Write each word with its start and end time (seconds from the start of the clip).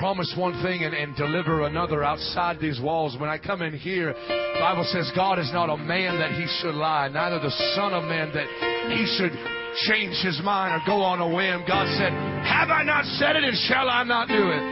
promise 0.00 0.32
one 0.34 0.56
thing 0.64 0.82
and, 0.82 0.94
and 0.96 1.14
deliver 1.14 1.68
another 1.68 2.02
outside 2.02 2.58
these 2.58 2.80
walls. 2.80 3.20
When 3.20 3.28
I 3.28 3.36
come 3.36 3.60
in 3.60 3.76
here, 3.76 4.16
the 4.16 4.58
Bible 4.58 4.88
says 4.88 5.12
God 5.14 5.38
is 5.38 5.52
not 5.52 5.68
a 5.68 5.76
man 5.76 6.16
that 6.16 6.32
he 6.32 6.48
should 6.58 6.74
lie, 6.74 7.08
neither 7.08 7.38
the 7.38 7.52
Son 7.76 7.92
of 7.92 8.04
Man 8.08 8.32
that 8.32 8.48
he 8.96 9.04
should 9.20 9.36
change 9.92 10.16
his 10.24 10.40
mind 10.42 10.72
or 10.72 10.80
go 10.88 11.04
on 11.04 11.20
a 11.20 11.28
whim. 11.28 11.68
God 11.68 11.84
said, 12.00 12.16
Have 12.48 12.72
I 12.72 12.82
not 12.82 13.04
said 13.20 13.36
it 13.36 13.44
and 13.44 13.56
shall 13.68 13.92
I 13.92 14.02
not 14.04 14.28
do 14.28 14.40
it? 14.40 14.62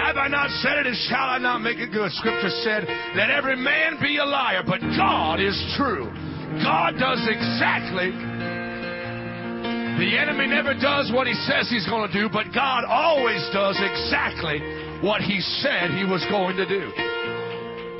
Have 0.00 0.16
I 0.16 0.28
not 0.32 0.48
said 0.64 0.80
it 0.80 0.86
and 0.88 0.96
shall 1.12 1.28
I 1.28 1.36
not 1.36 1.60
make 1.60 1.76
it 1.76 1.92
good? 1.92 2.10
Scripture 2.16 2.48
said, 2.64 2.88
Let 3.14 3.28
every 3.28 3.60
man 3.60 4.00
be 4.00 4.16
a 4.16 4.24
liar, 4.24 4.64
but 4.64 4.80
God 4.96 5.44
is 5.44 5.60
true. 5.76 6.08
God 6.64 6.96
does 6.96 7.20
exactly 7.28 8.16
the 9.98 10.18
enemy 10.18 10.46
never 10.46 10.74
does 10.74 11.12
what 11.14 11.26
he 11.26 11.34
says 11.46 11.70
he's 11.70 11.86
going 11.86 12.10
to 12.10 12.12
do, 12.12 12.28
but 12.28 12.52
God 12.52 12.84
always 12.84 13.42
does 13.52 13.78
exactly 13.78 14.58
what 15.00 15.20
he 15.20 15.40
said 15.62 15.94
he 15.94 16.04
was 16.04 16.24
going 16.30 16.56
to 16.56 16.66
do. 16.66 16.90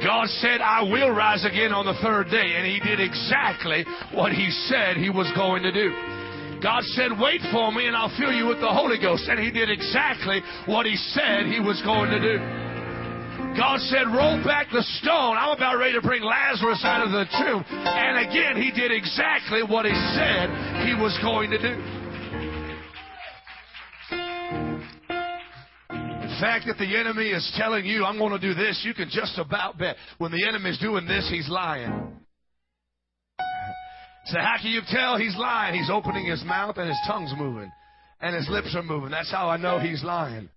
God 0.03 0.29
said, 0.43 0.61
I 0.61 0.83
will 0.83 1.11
rise 1.11 1.45
again 1.45 1.73
on 1.73 1.87
the 1.87 1.95
third 2.03 2.29
day, 2.31 2.59
and 2.59 2.67
he 2.67 2.81
did 2.81 3.01
exactly 3.01 3.87
what 4.13 4.33
he 4.33 4.51
said 4.69 4.97
he 4.97 5.09
was 5.09 5.31
going 5.37 5.63
to 5.63 5.73
do. 5.73 5.93
God 6.61 6.83
said, 6.99 7.13
Wait 7.19 7.41
for 7.53 7.71
me, 7.73 7.87
and 7.87 7.97
I'll 7.97 8.13
fill 8.19 8.33
you 8.33 8.47
with 8.47 8.61
the 8.61 8.73
Holy 8.73 8.99
Ghost, 8.99 9.29
and 9.29 9.39
he 9.39 9.51
did 9.51 9.71
exactly 9.71 10.43
what 10.67 10.87
he 10.87 10.97
said 10.97 11.47
he 11.47 11.61
was 11.61 11.81
going 11.83 12.11
to 12.11 12.21
do. 12.21 12.64
God 13.57 13.79
said, 13.81 14.07
Roll 14.11 14.43
back 14.45 14.67
the 14.73 14.83
stone. 15.01 15.37
I'm 15.37 15.57
about 15.57 15.79
ready 15.79 15.95
to 15.95 16.03
bring 16.03 16.23
Lazarus 16.23 16.83
out 16.85 17.07
of 17.07 17.13
the 17.13 17.25
tomb. 17.39 17.65
And 17.69 18.29
again, 18.29 18.61
he 18.61 18.71
did 18.71 18.91
exactly 18.91 19.63
what 19.63 19.87
he 19.87 19.95
said 20.15 20.51
he 20.87 20.95
was 20.95 21.17
going 21.23 21.51
to 21.51 21.59
do. 21.59 22.05
In 26.35 26.41
fact, 26.41 26.67
if 26.67 26.77
the 26.79 26.99
enemy 26.99 27.31
is 27.31 27.53
telling 27.57 27.87
you, 27.87 28.05
I'm 28.05 28.19
going 28.19 28.33
to 28.33 28.41
do 28.41 28.55
this, 28.55 28.83
you 28.85 28.93
can 28.93 29.09
just 29.09 29.39
about 29.39 29.79
bet. 29.79 29.97
When 30.19 30.33
the 30.33 30.47
enemy's 30.47 30.79
doing 30.79 31.07
this, 31.07 31.29
he's 31.31 31.49
lying. 31.49 32.19
So 34.27 34.39
how 34.39 34.57
can 34.61 34.73
you 34.73 34.81
tell 34.89 35.17
he's 35.17 35.37
lying? 35.37 35.79
He's 35.79 35.91
opening 35.91 36.27
his 36.27 36.43
mouth 36.45 36.77
and 36.77 36.89
his 36.89 36.99
tongue's 37.07 37.33
moving. 37.37 37.71
And 38.21 38.35
his 38.35 38.49
lips 38.49 38.75
are 38.75 38.83
moving. 38.83 39.11
That's 39.11 39.31
how 39.31 39.49
I 39.49 39.59
know 39.59 39.79
he's 39.79 40.03
lying. 40.03 40.49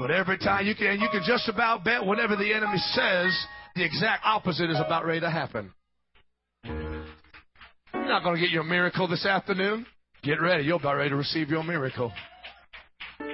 But 0.00 0.10
every 0.10 0.38
time 0.38 0.66
you 0.66 0.74
can, 0.74 1.00
you 1.00 1.08
can 1.10 1.22
just 1.26 1.48
about 1.48 1.84
bet 1.84 2.04
whatever 2.04 2.36
the 2.36 2.52
enemy 2.52 2.78
says, 2.78 3.46
the 3.74 3.84
exact 3.84 4.24
opposite 4.24 4.70
is 4.70 4.78
about 4.78 5.04
ready 5.04 5.20
to 5.20 5.30
happen. 5.30 5.72
You're 6.64 8.08
not 8.08 8.22
going 8.24 8.36
to 8.36 8.40
get 8.40 8.50
your 8.50 8.64
miracle 8.64 9.06
this 9.06 9.26
afternoon. 9.26 9.86
Get 10.22 10.40
ready. 10.40 10.64
You're 10.64 10.76
about 10.76 10.96
ready 10.96 11.10
to 11.10 11.16
receive 11.16 11.50
your 11.50 11.62
miracle. 11.62 12.12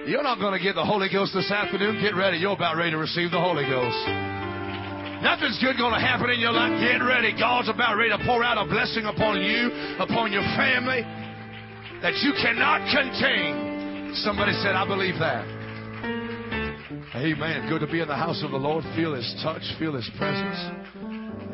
You're 0.06 0.22
not 0.22 0.38
going 0.38 0.58
to 0.58 0.62
get 0.62 0.74
the 0.74 0.84
Holy 0.84 1.08
Ghost 1.12 1.32
this 1.34 1.50
afternoon. 1.50 2.00
Get 2.02 2.14
ready. 2.14 2.38
You're 2.38 2.54
about 2.54 2.76
ready 2.76 2.90
to 2.92 2.98
receive 2.98 3.30
the 3.30 3.40
Holy 3.40 3.64
Ghost. 3.64 3.98
Nothing's 5.22 5.58
good 5.60 5.76
going 5.76 5.94
to 5.94 6.00
happen 6.00 6.30
in 6.30 6.38
your 6.38 6.52
life. 6.52 6.78
Get 6.80 7.02
ready. 7.04 7.34
God's 7.38 7.68
about 7.68 7.96
ready 7.96 8.10
to 8.10 8.22
pour 8.24 8.42
out 8.44 8.58
a 8.58 8.68
blessing 8.70 9.04
upon 9.04 9.42
you, 9.42 9.70
upon 9.98 10.32
your 10.32 10.46
family, 10.54 11.02
that 12.02 12.14
you 12.22 12.32
cannot 12.40 12.86
contain. 12.86 14.14
Somebody 14.22 14.52
said, 14.62 14.76
I 14.76 14.86
believe 14.86 15.18
that. 15.18 15.57
Amen. 17.14 17.68
Good 17.70 17.80
to 17.80 17.86
be 17.86 18.00
in 18.00 18.08
the 18.08 18.14
house 18.14 18.42
of 18.44 18.50
the 18.50 18.58
Lord. 18.58 18.84
Feel 18.94 19.14
His 19.14 19.40
touch. 19.42 19.62
Feel 19.78 19.94
His 19.94 20.08
presence. 20.18 20.58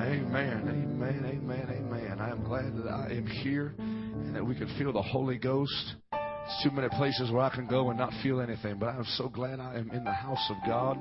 Amen. 0.01 0.67
Amen. 0.69 1.25
Amen. 1.25 1.67
Amen. 1.71 2.21
I 2.21 2.31
am 2.31 2.43
glad 2.43 2.77
that 2.77 2.89
I 2.89 3.13
am 3.13 3.27
here 3.27 3.75
and 3.79 4.35
that 4.35 4.45
we 4.45 4.57
can 4.57 4.67
feel 4.77 4.93
the 4.93 5.01
Holy 5.01 5.39
Ghost. 5.39 5.95
It's 6.13 6.65
too 6.65 6.73
many 6.73 6.89
places 6.89 7.31
where 7.31 7.43
I 7.43 7.55
can 7.55 7.69
go 7.69 7.91
and 7.91 7.99
not 7.99 8.13
feel 8.21 8.41
anything, 8.41 8.79
but 8.81 8.89
I'm 8.89 9.05
so 9.17 9.29
glad 9.29 9.61
I 9.61 9.77
am 9.77 9.91
in 9.93 10.03
the 10.03 10.13
house 10.13 10.51
of 10.51 10.57
God. 10.67 10.99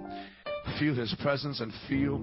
Feel 0.79 0.93
His 0.93 1.13
presence 1.21 1.59
and 1.59 1.73
feel 1.89 2.19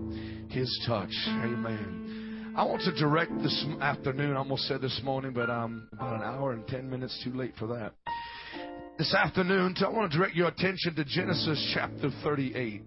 His 0.51 0.71
touch. 0.87 1.13
Amen. 1.27 2.55
I 2.57 2.65
want 2.65 2.83
to 2.83 2.93
direct 2.93 3.33
this 3.43 3.65
afternoon. 3.81 4.37
I 4.37 4.39
almost 4.39 4.69
said 4.69 4.81
this 4.81 5.01
morning, 5.03 5.33
but 5.33 5.51
I'm 5.51 5.89
about 5.93 6.15
an 6.15 6.23
hour 6.23 6.53
and 6.53 6.67
ten 6.69 6.89
minutes 6.89 7.21
too 7.25 7.33
late 7.33 7.55
for 7.59 7.67
that 7.69 7.95
this 9.01 9.15
afternoon, 9.15 9.75
I 9.79 9.89
want 9.89 10.13
to 10.13 10.19
direct 10.19 10.37
your 10.37 10.49
attention 10.49 10.95
to 10.95 11.07
Genesis 11.07 11.73
chapter 11.73 12.11
38. 12.23 12.83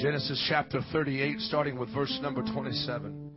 Genesis 0.00 0.46
chapter 0.48 0.80
38, 0.92 1.40
starting 1.40 1.76
with 1.76 1.92
verse 1.92 2.16
number 2.22 2.40
27. 2.40 3.32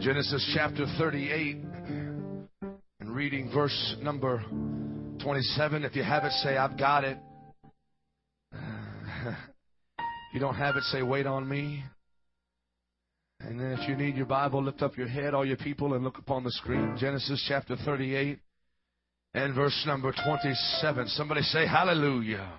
Genesis 0.00 0.52
chapter 0.54 0.86
38, 0.96 1.56
and 3.00 3.10
reading 3.10 3.50
verse 3.52 3.96
number 4.00 4.40
27. 5.20 5.84
If 5.84 5.96
you 5.96 6.04
have 6.04 6.22
it, 6.22 6.30
say, 6.44 6.56
I've 6.56 6.78
got 6.78 7.02
it. 7.02 7.18
If 8.52 10.34
you 10.34 10.38
don't 10.38 10.54
have 10.54 10.76
it, 10.76 10.84
say, 10.84 11.02
wait 11.02 11.26
on 11.26 11.48
me. 11.48 11.82
And 13.40 13.58
then 13.58 13.72
if 13.72 13.88
you 13.88 13.96
need 13.96 14.14
your 14.14 14.26
Bible, 14.26 14.62
lift 14.62 14.80
up 14.80 14.96
your 14.96 15.08
head, 15.08 15.34
all 15.34 15.44
your 15.44 15.56
people, 15.56 15.94
and 15.94 16.04
look 16.04 16.18
upon 16.18 16.44
the 16.44 16.52
screen. 16.52 16.96
Genesis 17.00 17.44
chapter 17.48 17.74
38 17.84 18.38
and 19.34 19.54
verse 19.54 19.84
number 19.86 20.12
27. 20.24 21.08
Somebody 21.08 21.42
say 21.42 21.66
hallelujah. 21.66 22.52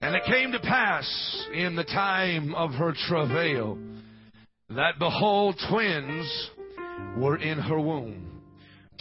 And 0.00 0.16
it 0.16 0.22
came 0.24 0.52
to 0.52 0.60
pass 0.60 1.46
in 1.54 1.76
the 1.76 1.84
time 1.84 2.54
of 2.54 2.72
her 2.72 2.92
travail 3.08 3.78
that 4.70 4.98
behold, 4.98 5.60
twins 5.70 6.50
were 7.16 7.36
in 7.36 7.58
her 7.58 7.78
womb. 7.78 8.42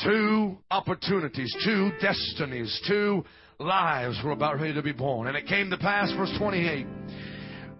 Two 0.03 0.57
opportunities, 0.69 1.55
two 1.63 1.91
destinies, 2.01 2.81
two 2.87 3.23
lives 3.59 4.19
were 4.23 4.31
about 4.31 4.59
ready 4.59 4.73
to 4.73 4.81
be 4.81 4.91
born. 4.91 5.27
And 5.27 5.37
it 5.37 5.47
came 5.47 5.69
to 5.69 5.77
pass, 5.77 6.11
verse 6.17 6.33
28, 6.37 6.87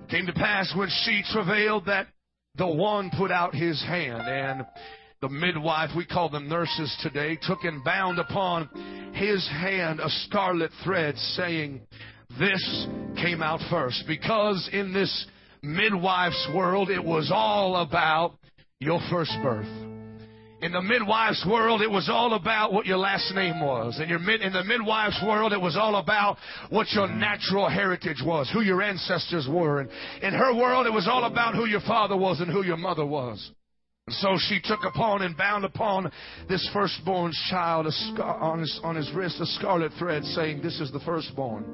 came 0.10 0.26
to 0.26 0.34
pass 0.34 0.72
when 0.76 0.90
she 1.04 1.24
travailed 1.32 1.86
that 1.86 2.08
the 2.56 2.68
one 2.68 3.12
put 3.18 3.32
out 3.32 3.56
his 3.56 3.82
hand 3.82 4.22
and 4.22 4.66
the 5.22 5.30
midwife, 5.30 5.92
we 5.96 6.04
call 6.04 6.30
them 6.30 6.50
nurses 6.50 6.96
today, 7.04 7.38
took 7.44 7.64
and 7.64 7.84
bound 7.84 8.18
upon 8.18 8.68
his 9.14 9.48
hand 9.50 10.00
a 10.00 10.10
scarlet 10.26 10.72
thread, 10.84 11.16
saying, 11.16 11.80
This 12.40 12.88
came 13.22 13.44
out 13.44 13.60
first. 13.70 14.04
Because 14.08 14.68
in 14.74 14.94
this 14.94 15.28
midwife's 15.62 16.50
world, 16.56 16.90
it 16.90 17.04
was 17.04 17.32
all 17.32 17.76
about 17.76 18.34
your 18.80 19.00
first 19.12 19.32
birth. 19.44 19.68
In 20.64 20.72
the 20.72 20.82
midwife's 20.82 21.46
world, 21.48 21.84
it 21.84 21.90
was 21.90 22.10
all 22.10 22.34
about 22.34 22.74
what 22.74 22.88
your 22.88 22.98
last 22.98 23.32
name 23.36 23.62
was. 23.62 24.00
In, 24.00 24.10
your 24.10 24.20
mid, 24.20 24.42
in 24.42 24.54
the 24.54 24.64
midwife's 24.64 25.22
world, 25.24 25.54
it 25.54 25.62
was 25.62 25.78
all 25.78 25.98
about 25.98 26.38
what 26.72 26.88
your 26.94 27.08
natural 27.08 27.70
heritage 27.70 28.24
was, 28.26 28.50
who 28.52 28.62
your 28.62 28.82
ancestors 28.82 29.48
were. 29.48 29.82
And 29.82 29.90
in 30.24 30.34
her 30.34 30.56
world, 30.56 30.88
it 30.88 30.94
was 30.94 31.08
all 31.08 31.26
about 31.26 31.54
who 31.54 31.66
your 31.66 31.82
father 31.82 32.18
was 32.18 32.42
and 32.42 32.52
who 32.52 32.64
your 32.66 32.78
mother 32.78 33.06
was. 33.06 33.52
So 34.12 34.38
she 34.38 34.60
took 34.64 34.84
upon 34.84 35.22
and 35.22 35.38
bound 35.38 35.66
upon 35.66 36.12
this 36.50 36.68
firstborn 36.74 37.32
child 37.50 37.88
scar- 37.92 38.40
on, 38.40 38.60
his, 38.60 38.80
on 38.84 38.96
his 38.96 39.12
wrist 39.14 39.40
a 39.40 39.46
scarlet 39.46 39.92
thread, 39.98 40.24
saying, 40.24 40.62
This 40.62 40.80
is 40.80 40.92
the 40.92 41.00
firstborn. 41.02 41.66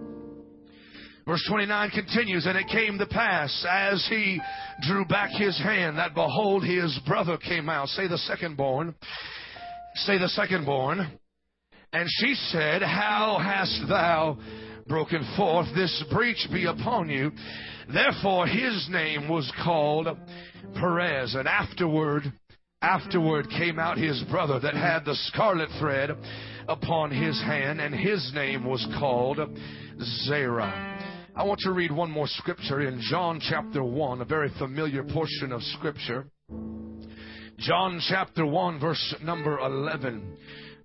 Verse 1.25 1.43
29 1.49 1.89
continues, 1.89 2.45
And 2.45 2.57
it 2.57 2.67
came 2.67 2.97
to 2.97 3.05
pass 3.05 3.65
as 3.69 4.05
he 4.09 4.39
drew 4.87 5.03
back 5.05 5.31
his 5.31 5.57
hand 5.57 5.97
that 5.97 6.13
behold, 6.13 6.63
his 6.63 6.97
brother 7.05 7.37
came 7.37 7.67
out. 7.67 7.89
Say 7.89 8.07
the 8.07 8.19
secondborn. 8.29 8.95
Say 9.95 10.17
the 10.17 10.31
secondborn. 10.37 11.09
And 11.91 12.07
she 12.19 12.33
said, 12.35 12.81
How 12.81 13.39
hast 13.43 13.89
thou 13.89 14.37
broken 14.87 15.27
forth 15.35 15.67
this 15.75 16.03
breach 16.11 16.47
be 16.51 16.65
upon 16.65 17.09
you? 17.09 17.31
Therefore 17.93 18.47
his 18.47 18.87
name 18.89 19.27
was 19.27 19.51
called 19.63 20.07
Perez. 20.75 21.35
And 21.35 21.47
afterward, 21.47 22.31
afterward 22.81 23.49
came 23.49 23.79
out 23.79 23.97
his 23.97 24.23
brother 24.29 24.59
that 24.59 24.73
had 24.73 25.05
the 25.05 25.15
scarlet 25.15 25.69
thread 25.79 26.11
upon 26.67 27.11
his 27.11 27.39
hand, 27.41 27.79
and 27.81 27.93
his 27.93 28.31
name 28.33 28.65
was 28.65 28.85
called 28.99 29.39
Zerah. 30.25 30.97
I 31.35 31.43
want 31.43 31.59
to 31.61 31.71
read 31.71 31.91
one 31.91 32.09
more 32.09 32.27
scripture 32.27 32.81
in 32.81 32.99
John 33.09 33.39
chapter 33.39 33.83
1, 33.83 34.21
a 34.21 34.25
very 34.25 34.49
familiar 34.57 35.03
portion 35.03 35.51
of 35.51 35.61
scripture. 35.61 36.25
John 37.59 37.99
chapter 38.07 38.45
1, 38.45 38.79
verse 38.79 39.15
number 39.23 39.59
11. 39.59 40.37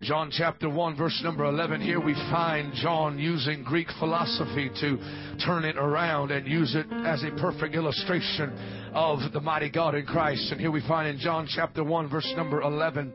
John 0.03 0.33
chapter 0.33 0.69
1 0.69 0.97
verse 0.97 1.21
number 1.23 1.45
11 1.45 1.81
here 1.81 2.01
we 2.01 2.15
find 2.15 2.73
John 2.75 3.21
using 3.21 3.63
Greek 3.63 3.87
philosophy 4.01 4.69
to 4.81 5.37
turn 5.47 5.65
it 5.65 5.77
around 5.77 6.33
and 6.33 6.45
use 6.45 6.75
it 6.75 6.87
as 7.07 7.23
a 7.23 7.31
perfect 7.41 7.77
illustration 7.77 8.91
of 8.95 9.33
the 9.33 9.41
mighty 9.41 9.71
God 9.71 9.95
in 9.95 10.05
Christ. 10.05 10.51
And 10.51 10.61
here 10.61 10.73
we 10.73 10.81
find 10.89 11.07
in 11.07 11.21
John 11.21 11.47
chapter 11.49 11.85
1 11.85 12.11
verse 12.11 12.33
number 12.37 12.63
11 12.63 13.13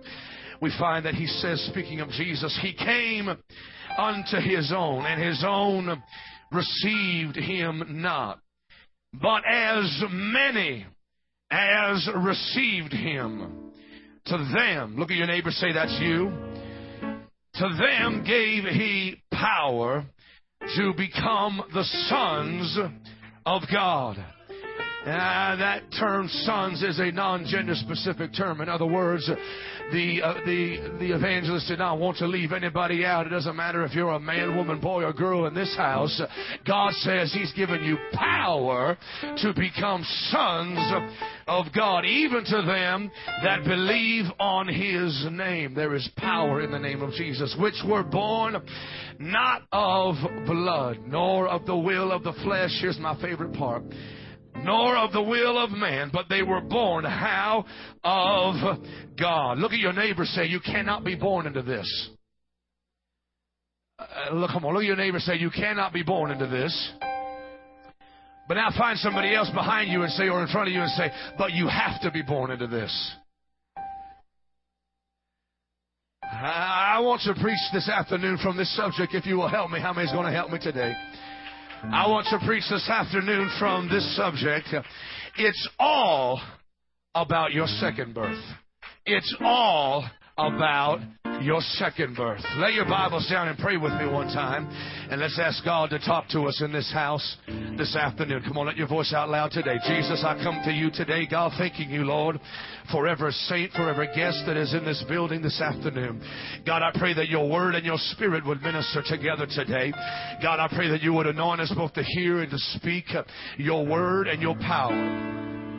we 0.61 0.71
find 0.79 1.05
that 1.05 1.13
he 1.13 1.27
says 1.27 1.59
speaking 1.69 1.99
of 1.99 2.07
Jesus 2.11 2.57
he 2.61 2.73
came 2.73 3.27
unto 3.97 4.37
his 4.37 4.71
own 4.73 5.05
and 5.05 5.21
his 5.21 5.43
own 5.45 6.01
received 6.53 7.35
him 7.35 8.01
not. 8.01 8.39
But 9.11 9.43
as 9.45 10.03
many 10.09 10.85
as 11.51 12.07
received 12.15 12.93
him 12.93 13.73
to 14.27 14.37
them, 14.37 14.95
look 14.95 15.11
at 15.11 15.17
your 15.17 15.27
neighbor 15.27 15.51
say 15.51 15.73
that's 15.73 15.97
you 15.99 16.46
to 17.59 17.69
them 17.79 18.23
gave 18.25 18.63
he 18.63 19.21
power 19.31 20.05
to 20.75 20.93
become 20.93 21.61
the 21.73 21.83
sons 22.09 22.77
of 23.45 23.61
God. 23.71 24.17
Uh, 25.07 25.55
that 25.55 25.83
term 25.97 26.27
sons 26.27 26.83
is 26.83 26.99
a 26.99 27.09
non-gender 27.13 27.75
specific 27.75 28.33
term. 28.35 28.59
In 28.59 28.67
other 28.67 28.85
words, 28.85 29.25
the, 29.93 30.21
uh, 30.21 30.33
the, 30.45 30.97
the 30.99 31.15
evangelist 31.15 31.69
did 31.69 31.79
not 31.79 31.97
want 31.97 32.17
to 32.17 32.27
leave 32.27 32.51
anybody 32.51 33.05
out. 33.05 33.25
It 33.25 33.29
doesn't 33.29 33.55
matter 33.55 33.85
if 33.85 33.93
you're 33.93 34.11
a 34.11 34.19
man, 34.19 34.57
woman, 34.57 34.81
boy, 34.81 35.05
or 35.05 35.13
girl 35.13 35.45
in 35.45 35.53
this 35.53 35.73
house. 35.77 36.21
God 36.67 36.91
says 36.95 37.33
He's 37.33 37.53
given 37.53 37.85
you 37.85 37.95
power 38.11 38.97
to 39.21 39.53
become 39.53 40.03
sons 40.29 40.77
of 41.47 41.67
God, 41.73 42.03
even 42.03 42.43
to 42.43 42.63
them 42.63 43.09
that 43.43 43.63
believe 43.63 44.25
on 44.41 44.67
His 44.67 45.25
name. 45.31 45.73
There 45.73 45.95
is 45.95 46.09
power 46.17 46.59
in 46.59 46.69
the 46.69 46.79
name 46.79 47.01
of 47.01 47.13
Jesus, 47.13 47.55
which 47.57 47.81
were 47.87 48.03
born 48.03 48.61
not 49.19 49.61
of 49.71 50.15
blood, 50.45 50.99
nor 51.07 51.47
of 51.47 51.65
the 51.65 51.77
will 51.77 52.11
of 52.11 52.25
the 52.25 52.33
flesh. 52.43 52.77
Here's 52.81 52.99
my 52.99 53.17
favorite 53.21 53.53
part 53.53 53.83
nor 54.63 54.97
of 54.97 55.11
the 55.11 55.21
will 55.21 55.57
of 55.57 55.71
man, 55.71 56.09
but 56.11 56.25
they 56.29 56.43
were 56.43 56.61
born 56.61 57.03
how? 57.03 57.65
Of 58.03 58.79
God. 59.19 59.57
Look 59.59 59.73
at 59.73 59.79
your 59.79 59.93
neighbor 59.93 60.25
say, 60.25 60.45
You 60.45 60.59
cannot 60.59 61.03
be 61.03 61.15
born 61.15 61.47
into 61.47 61.61
this. 61.61 62.09
Uh, 63.99 64.33
look, 64.33 64.51
come 64.51 64.65
on, 64.65 64.73
look 64.73 64.83
at 64.83 64.87
your 64.87 64.95
neighbor 64.95 65.19
say, 65.19 65.35
You 65.37 65.49
cannot 65.49 65.93
be 65.93 66.03
born 66.03 66.31
into 66.31 66.47
this. 66.47 66.91
But 68.47 68.55
now 68.55 68.69
find 68.77 68.97
somebody 68.99 69.35
else 69.35 69.49
behind 69.49 69.91
you 69.91 70.03
and 70.03 70.11
say, 70.13 70.29
or 70.29 70.41
in 70.41 70.47
front 70.47 70.69
of 70.69 70.73
you 70.73 70.81
and 70.81 70.91
say, 70.91 71.11
But 71.37 71.51
you 71.51 71.67
have 71.67 72.01
to 72.01 72.11
be 72.11 72.21
born 72.21 72.51
into 72.51 72.67
this. 72.67 73.15
I 76.23 76.99
want 77.01 77.21
to 77.23 77.33
preach 77.41 77.59
this 77.73 77.89
afternoon 77.89 78.37
from 78.43 78.57
this 78.57 78.75
subject. 78.75 79.13
If 79.13 79.25
you 79.25 79.37
will 79.37 79.47
help 79.47 79.71
me, 79.71 79.79
how 79.79 79.93
many 79.93 80.07
is 80.07 80.13
going 80.13 80.25
to 80.25 80.31
help 80.31 80.51
me 80.51 80.59
today? 80.59 80.93
I 81.83 82.07
want 82.07 82.27
to 82.31 82.39
preach 82.45 82.63
this 82.69 82.89
afternoon 82.89 83.51
from 83.59 83.87
this 83.87 84.15
subject. 84.15 84.67
It's 85.37 85.69
all 85.79 86.41
about 87.13 87.51
your 87.53 87.67
second 87.67 88.15
birth. 88.15 88.43
It's 89.05 89.35
all 89.41 90.09
about 90.37 90.99
your 91.41 91.61
second 91.61 92.15
birth. 92.15 92.41
Lay 92.57 92.71
your 92.71 92.85
Bibles 92.85 93.27
down 93.29 93.47
and 93.47 93.57
pray 93.57 93.77
with 93.77 93.93
me 93.93 94.07
one 94.07 94.27
time. 94.27 94.67
And 95.11 95.21
let's 95.21 95.39
ask 95.39 95.63
God 95.63 95.91
to 95.91 95.99
talk 95.99 96.27
to 96.29 96.41
us 96.43 96.61
in 96.63 96.71
this 96.71 96.91
house 96.91 97.37
this 97.77 97.95
afternoon. 97.95 98.43
Come 98.47 98.57
on, 98.57 98.65
let 98.65 98.77
your 98.77 98.87
voice 98.87 99.13
out 99.13 99.29
loud 99.29 99.51
today. 99.51 99.77
Jesus, 99.87 100.23
I 100.25 100.41
come 100.43 100.61
to 100.65 100.71
you 100.71 100.89
today, 100.91 101.27
God, 101.29 101.53
thanking 101.57 101.89
you, 101.89 102.03
Lord, 102.03 102.39
for 102.91 103.07
every 103.07 103.31
saint, 103.31 103.71
for 103.73 103.89
every 103.89 104.07
guest 104.15 104.43
that 104.47 104.57
is 104.57 104.73
in 104.73 104.83
this 104.83 105.03
building 105.07 105.41
this 105.41 105.61
afternoon. 105.61 106.21
God, 106.65 106.81
I 106.81 106.97
pray 106.97 107.13
that 107.13 107.29
your 107.29 107.49
word 107.49 107.75
and 107.75 107.85
your 107.85 107.99
spirit 107.99 108.45
would 108.45 108.61
minister 108.61 109.03
together 109.07 109.45
today. 109.47 109.93
God, 110.41 110.59
I 110.59 110.67
pray 110.73 110.89
that 110.89 111.01
you 111.01 111.13
would 111.13 111.27
anoint 111.27 111.61
us 111.61 111.71
both 111.75 111.93
to 111.93 112.03
hear 112.03 112.41
and 112.41 112.49
to 112.51 112.57
speak 112.57 113.05
uh, 113.13 113.23
your 113.57 113.85
word 113.85 114.27
and 114.27 114.41
your 114.41 114.55
power. 114.55 115.35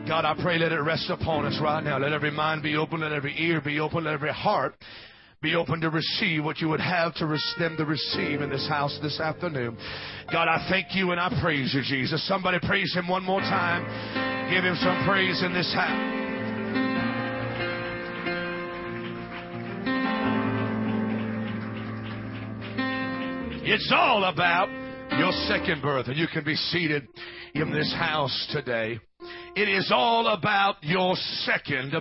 God, 0.09 0.25
I 0.25 0.35
pray 0.41 0.59
let 0.59 0.73
it 0.73 0.81
rest 0.81 1.11
upon 1.11 1.45
us 1.45 1.59
right 1.63 1.85
now. 1.85 1.99
Let 1.99 2.13
every 2.13 2.31
mind 2.31 2.63
be 2.63 2.77
open, 2.77 3.01
let 3.01 3.13
every 3.13 3.35
ear 3.39 3.61
be 3.61 3.79
open, 3.79 4.05
let 4.05 4.15
every 4.15 4.33
heart 4.33 4.75
be 5.41 5.55
open 5.55 5.81
to 5.81 5.91
receive 5.91 6.45
what 6.45 6.59
you 6.59 6.69
would 6.69 6.81
have 6.81 7.15
to 7.15 7.27
them 7.59 7.77
to 7.77 7.85
receive 7.85 8.41
in 8.41 8.51
this 8.51 8.69
house 8.69 8.99
this 9.01 9.21
afternoon. 9.21 9.79
God, 10.33 10.49
I 10.49 10.67
thank 10.69 10.97
you 10.97 11.13
and 11.13 11.21
I 11.21 11.31
praise 11.41 11.73
you, 11.75 11.83
Jesus. 11.83 12.27
Somebody 12.27 12.59
praise 12.61 12.93
him 12.95 13.07
one 13.07 13.23
more 13.23 13.41
time. 13.41 13.85
Give 14.51 14.65
him 14.65 14.75
some 14.81 15.07
praise 15.07 15.41
in 15.45 15.53
this 15.53 15.73
house. 15.73 16.15
It's 23.71 23.93
all 23.95 24.25
about 24.25 24.69
your 25.19 25.31
second 25.47 25.83
birth, 25.83 26.09
and 26.09 26.17
you 26.17 26.27
can 26.27 26.43
be 26.43 26.57
seated 26.57 27.07
in 27.55 27.71
this 27.71 27.95
house 27.97 28.49
today. 28.51 28.99
It 29.55 29.69
is 29.69 29.93
all 29.95 30.29
about 30.29 30.77
your 30.83 31.15
second 31.45 31.95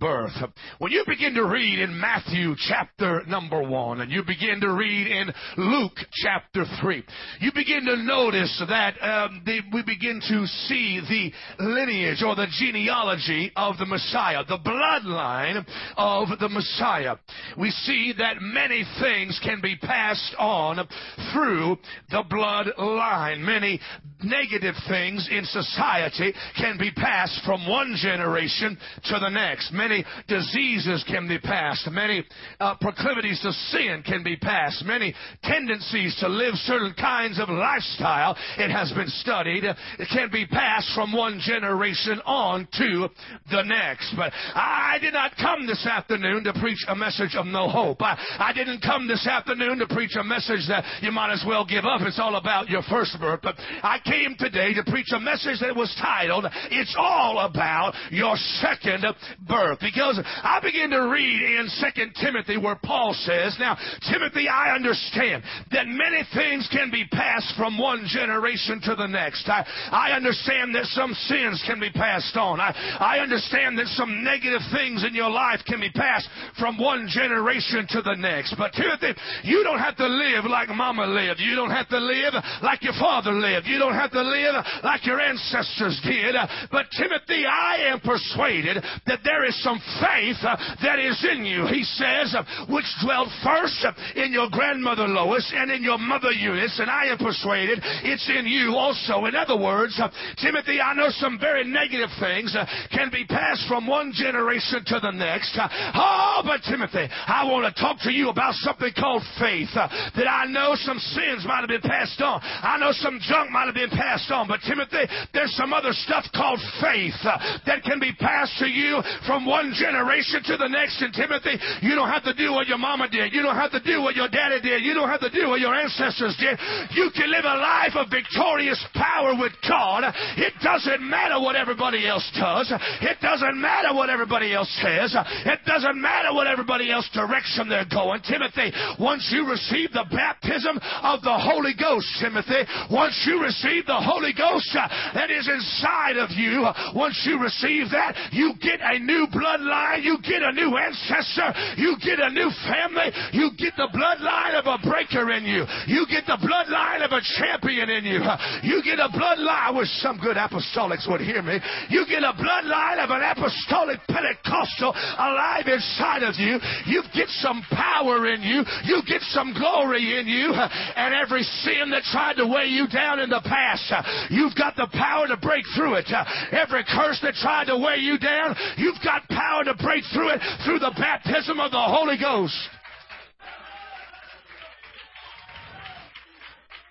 birth. 0.00 0.32
When 0.78 0.90
you 0.90 1.04
begin 1.06 1.34
to 1.34 1.44
read 1.44 1.78
in 1.78 2.00
Matthew 2.00 2.54
chapter 2.56 3.22
number 3.26 3.62
one 3.62 4.00
and 4.00 4.10
you 4.10 4.24
begin 4.26 4.60
to 4.60 4.72
read 4.72 5.06
in 5.06 5.32
Luke 5.58 5.96
chapter 6.22 6.64
three, 6.80 7.04
you 7.38 7.52
begin 7.54 7.84
to 7.84 7.96
notice 7.96 8.62
that 8.68 8.94
um, 9.02 9.42
the, 9.44 9.60
we 9.72 9.82
begin 9.82 10.20
to 10.28 10.46
see 10.46 11.00
the 11.08 11.62
lineage 11.62 12.22
or 12.24 12.34
the 12.34 12.46
genealogy 12.58 13.52
of 13.56 13.76
the 13.78 13.86
Messiah, 13.86 14.42
the 14.48 14.58
bloodline 14.58 15.64
of 15.96 16.28
the 16.38 16.48
Messiah. 16.48 17.16
We 17.58 17.70
see 17.70 18.14
that 18.18 18.36
many 18.40 18.84
things 19.00 19.38
can 19.44 19.60
be 19.60 19.76
passed 19.76 20.34
on 20.38 20.88
through 21.32 21.76
the 22.10 22.24
bloodline. 22.30 23.40
Many 23.40 23.80
negative 24.22 24.74
things 24.88 25.28
in 25.30 25.44
society 25.44 26.32
can 26.56 26.78
be 26.78 26.90
passed 26.90 27.40
from 27.44 27.68
one 27.68 27.96
generation 28.00 28.78
to 29.04 29.18
the 29.18 29.28
next. 29.28 29.72
Many 29.72 29.89
Many 29.90 30.04
diseases 30.28 31.04
can 31.08 31.26
be 31.26 31.40
passed. 31.40 31.90
Many 31.90 32.24
uh, 32.60 32.76
proclivities 32.80 33.40
to 33.40 33.50
sin 33.50 34.04
can 34.06 34.22
be 34.22 34.36
passed. 34.36 34.84
Many 34.84 35.12
tendencies 35.42 36.16
to 36.20 36.28
live 36.28 36.54
certain 36.54 36.94
kinds 36.94 37.40
of 37.40 37.48
lifestyle, 37.48 38.36
it 38.56 38.70
has 38.70 38.92
been 38.92 39.08
studied, 39.08 39.64
it 39.64 40.08
can 40.12 40.30
be 40.30 40.46
passed 40.46 40.94
from 40.94 41.12
one 41.12 41.40
generation 41.42 42.20
on 42.24 42.68
to 42.78 43.08
the 43.50 43.62
next. 43.62 44.14
But 44.16 44.32
I 44.54 44.98
did 45.00 45.12
not 45.12 45.32
come 45.36 45.66
this 45.66 45.84
afternoon 45.84 46.44
to 46.44 46.52
preach 46.60 46.78
a 46.86 46.94
message 46.94 47.34
of 47.34 47.46
no 47.46 47.68
hope. 47.68 48.00
I, 48.00 48.16
I 48.38 48.52
didn't 48.52 48.82
come 48.82 49.08
this 49.08 49.26
afternoon 49.26 49.78
to 49.78 49.88
preach 49.88 50.14
a 50.16 50.22
message 50.22 50.68
that 50.68 50.84
you 51.02 51.10
might 51.10 51.32
as 51.32 51.42
well 51.44 51.66
give 51.66 51.84
up. 51.84 52.02
It's 52.02 52.20
all 52.20 52.36
about 52.36 52.68
your 52.68 52.82
first 52.82 53.16
birth. 53.18 53.40
But 53.42 53.56
I 53.58 53.98
came 54.04 54.36
today 54.38 54.72
to 54.74 54.84
preach 54.88 55.10
a 55.12 55.18
message 55.18 55.58
that 55.60 55.74
was 55.74 55.92
titled, 56.00 56.46
It's 56.70 56.94
All 56.96 57.40
About 57.40 57.94
Your 58.12 58.36
Second 58.36 59.04
Birth 59.48 59.79
because 59.80 60.20
I 60.24 60.60
begin 60.62 60.90
to 60.90 61.08
read 61.08 61.58
in 61.58 61.68
Second 61.80 62.14
Timothy 62.20 62.56
where 62.56 62.78
Paul 62.82 63.14
says, 63.14 63.56
Now, 63.58 63.76
Timothy, 64.10 64.48
I 64.48 64.74
understand 64.74 65.42
that 65.72 65.86
many 65.86 66.22
things 66.34 66.68
can 66.72 66.90
be 66.90 67.04
passed 67.10 67.54
from 67.56 67.78
one 67.78 68.04
generation 68.06 68.80
to 68.84 68.94
the 68.94 69.06
next. 69.06 69.48
I, 69.48 69.66
I 69.90 70.12
understand 70.12 70.74
that 70.74 70.84
some 70.86 71.12
sins 71.14 71.62
can 71.66 71.80
be 71.80 71.90
passed 71.90 72.36
on. 72.36 72.60
I, 72.60 72.74
I 72.98 73.18
understand 73.20 73.78
that 73.78 73.86
some 73.88 74.24
negative 74.24 74.62
things 74.72 75.04
in 75.04 75.14
your 75.14 75.30
life 75.30 75.60
can 75.66 75.80
be 75.80 75.90
passed 75.90 76.28
from 76.58 76.78
one 76.78 77.08
generation 77.08 77.86
to 77.90 78.02
the 78.02 78.14
next. 78.16 78.54
But 78.58 78.72
Timothy, 78.72 79.14
you 79.44 79.62
don't 79.62 79.78
have 79.78 79.96
to 79.96 80.06
live 80.06 80.44
like 80.44 80.68
mama 80.68 81.06
lived. 81.06 81.40
You 81.40 81.54
don't 81.54 81.70
have 81.70 81.88
to 81.88 81.98
live 81.98 82.34
like 82.62 82.82
your 82.82 82.96
father 82.98 83.32
lived. 83.32 83.66
You 83.66 83.78
don't 83.78 83.94
have 83.94 84.10
to 84.12 84.22
live 84.22 84.64
like 84.82 85.06
your 85.06 85.20
ancestors 85.20 86.00
did. 86.04 86.34
But 86.70 86.86
Timothy, 86.96 87.44
I 87.46 87.92
am 87.92 88.00
persuaded 88.00 88.82
that 89.06 89.20
there 89.24 89.44
is 89.44 89.62
some 89.62 89.69
some 89.70 89.80
faith 90.02 90.42
uh, 90.42 90.58
that 90.82 90.98
is 90.98 91.14
in 91.30 91.44
you. 91.44 91.66
He 91.70 91.84
says, 91.84 92.34
uh, 92.34 92.42
which 92.66 92.86
dwelt 93.04 93.28
first 93.44 93.78
uh, 93.86 93.94
in 94.18 94.32
your 94.32 94.50
grandmother 94.50 95.06
Lois 95.06 95.46
and 95.54 95.70
in 95.70 95.82
your 95.82 95.98
mother 95.98 96.32
Eunice, 96.32 96.78
and 96.80 96.90
I 96.90 97.06
am 97.06 97.18
persuaded 97.18 97.78
it's 98.02 98.26
in 98.26 98.46
you 98.46 98.74
also. 98.74 99.26
In 99.26 99.36
other 99.36 99.56
words, 99.56 99.94
Timothy, 100.42 100.80
I 100.80 100.94
know 100.94 101.10
some 101.10 101.38
very 101.38 101.64
negative 101.64 102.10
things 102.18 102.56
can 102.90 103.10
be 103.12 103.24
passed 103.24 103.68
from 103.68 103.86
one 103.86 104.12
generation 104.12 104.82
to 104.86 104.98
the 105.00 105.12
next. 105.12 105.54
Oh, 105.54 106.42
but 106.42 106.62
Timothy, 106.66 107.06
I 107.06 107.46
want 107.46 107.70
to 107.70 107.80
talk 107.80 107.98
to 108.02 108.12
you 108.12 108.30
about 108.30 108.54
something 108.54 108.90
called 108.98 109.22
faith. 109.38 109.70
That 109.74 110.26
I 110.26 110.46
know 110.46 110.74
some 110.74 110.98
sins 110.98 111.46
might 111.46 111.60
have 111.60 111.70
been 111.70 111.86
passed 111.86 112.20
on. 112.20 112.40
I 112.42 112.78
know 112.78 112.90
some 112.92 113.20
junk 113.22 113.50
might 113.50 113.66
have 113.66 113.74
been 113.74 113.90
passed 113.90 114.30
on. 114.30 114.48
But 114.48 114.60
Timothy, 114.66 115.06
there's 115.32 115.54
some 115.54 115.72
other 115.72 115.92
stuff 115.92 116.24
called 116.34 116.60
faith 116.80 117.14
that 117.22 117.82
can 117.84 118.00
be 118.00 118.12
passed 118.18 118.58
to 118.58 118.66
you 118.66 119.02
from 119.26 119.46
one 119.50 119.74
generation 119.74 120.46
to 120.46 120.54
the 120.54 120.70
next. 120.70 121.02
And 121.02 121.10
Timothy, 121.10 121.58
you 121.82 121.98
don't 121.98 122.06
have 122.06 122.22
to 122.22 122.34
do 122.38 122.54
what 122.54 122.70
your 122.70 122.78
mama 122.78 123.10
did. 123.10 123.34
You 123.34 123.42
don't 123.42 123.58
have 123.58 123.74
to 123.74 123.82
do 123.82 123.98
what 123.98 124.14
your 124.14 124.30
daddy 124.30 124.62
did. 124.62 124.86
You 124.86 124.94
don't 124.94 125.10
have 125.10 125.26
to 125.26 125.34
do 125.34 125.50
what 125.50 125.58
your 125.58 125.74
ancestors 125.74 126.38
did. 126.38 126.54
You 126.94 127.10
can 127.10 127.26
live 127.26 127.42
a 127.42 127.58
life 127.58 127.98
of 127.98 128.06
victorious 128.14 128.78
power 128.94 129.34
with 129.34 129.50
God. 129.66 130.06
It 130.38 130.54
doesn't 130.62 131.02
matter 131.02 131.42
what 131.42 131.58
everybody 131.58 132.06
else 132.06 132.22
does. 132.38 132.70
It 133.02 133.18
doesn't 133.18 133.58
matter 133.58 133.90
what 133.90 134.08
everybody 134.08 134.54
else 134.54 134.70
says. 134.78 135.18
It 135.18 135.60
doesn't 135.66 135.98
matter 136.00 136.30
what 136.32 136.46
everybody 136.46 136.92
else 136.94 137.10
direction 137.10 137.66
they're 137.68 137.90
going. 137.90 138.22
Timothy, 138.22 138.70
once 139.02 139.26
you 139.34 139.48
receive 139.50 139.90
the 139.90 140.06
baptism 140.14 140.78
of 141.02 141.22
the 141.26 141.34
Holy 141.34 141.74
Ghost, 141.74 142.06
Timothy, 142.22 142.62
once 142.90 143.18
you 143.26 143.42
receive 143.42 143.86
the 143.86 143.98
Holy 143.98 144.32
Ghost 144.32 144.70
uh, 144.78 144.86
that 145.14 145.30
is 145.30 145.48
inside 145.48 146.16
of 146.22 146.30
you, 146.30 146.68
once 146.94 147.18
you 147.26 147.40
receive 147.42 147.90
that, 147.90 148.14
you 148.30 148.54
get 148.62 148.78
a 148.78 148.98
new 148.98 149.26
bloodline, 149.40 150.04
you 150.04 150.18
get 150.20 150.42
a 150.42 150.52
new 150.52 150.76
ancestor, 150.76 151.48
you 151.80 151.96
get 152.04 152.20
a 152.20 152.28
new 152.30 152.50
family, 152.68 153.08
you 153.32 153.50
get 153.56 153.72
the 153.76 153.88
bloodline 153.88 154.60
of 154.60 154.68
a 154.68 154.76
breaker 154.84 155.32
in 155.32 155.44
you, 155.44 155.64
you 155.88 156.04
get 156.12 156.26
the 156.26 156.36
bloodline 156.36 157.00
of 157.00 157.12
a 157.12 157.20
champion 157.40 157.88
in 157.88 158.04
you, 158.04 158.20
you 158.62 158.82
get 158.84 159.00
a 159.00 159.08
bloodline. 159.08 159.70
I 159.70 159.70
wish 159.70 159.88
some 160.02 160.18
good 160.18 160.36
apostolics 160.36 161.08
would 161.08 161.20
hear 161.20 161.42
me. 161.42 161.58
You 161.88 162.04
get 162.06 162.22
a 162.22 162.34
bloodline 162.36 163.02
of 163.02 163.10
an 163.10 163.22
apostolic 163.22 164.00
Pentecostal 164.08 164.92
alive 164.92 165.66
inside 165.66 166.22
of 166.22 166.34
you. 166.36 166.58
You 166.86 167.02
get 167.14 167.28
some 167.40 167.62
power 167.70 168.28
in 168.28 168.42
you, 168.42 168.64
you 168.84 169.02
get 169.06 169.22
some 169.32 169.54
glory 169.54 170.18
in 170.18 170.26
you, 170.26 170.52
and 170.52 171.14
every 171.14 171.42
sin 171.64 171.90
that 171.90 172.02
tried 172.10 172.36
to 172.36 172.46
weigh 172.46 172.68
you 172.68 172.88
down 172.88 173.20
in 173.20 173.30
the 173.30 173.40
past, 173.44 173.92
you've 174.30 174.54
got 174.54 174.76
the 174.76 174.88
power 174.92 175.26
to 175.28 175.36
break 175.36 175.64
through 175.76 175.94
it. 175.94 176.10
Every 176.52 176.84
curse 176.84 177.20
that 177.22 177.34
tried 177.34 177.66
to 177.66 177.78
weigh 177.78 178.02
you 178.02 178.18
down, 178.18 178.56
you've 178.76 179.00
got 179.04 179.28
power 179.30 179.64
to 179.64 179.74
break 179.74 180.04
through 180.12 180.30
it 180.30 180.40
through 180.64 180.78
the 180.78 180.92
baptism 180.96 181.58
of 181.60 181.70
the 181.70 181.80
Holy 181.80 182.18
Ghost. 182.18 182.56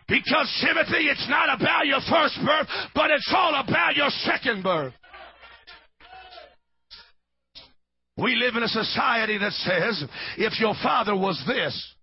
Because, 0.08 0.50
Timothy, 0.66 1.06
it's 1.08 1.28
not 1.30 1.56
about 1.56 1.86
your 1.86 2.02
first 2.10 2.40
birth, 2.44 2.68
but 2.96 3.12
it's 3.12 3.32
all 3.36 3.54
about 3.54 3.96
your 3.96 4.10
second 4.10 4.64
birth. 4.64 4.94
We 8.18 8.36
live 8.36 8.56
in 8.56 8.64
a 8.64 8.68
society 8.68 9.38
that 9.38 9.54
says 9.54 10.04
if 10.38 10.60
your 10.60 10.74
father 10.82 11.16
was 11.16 11.42
this, 11.48 11.96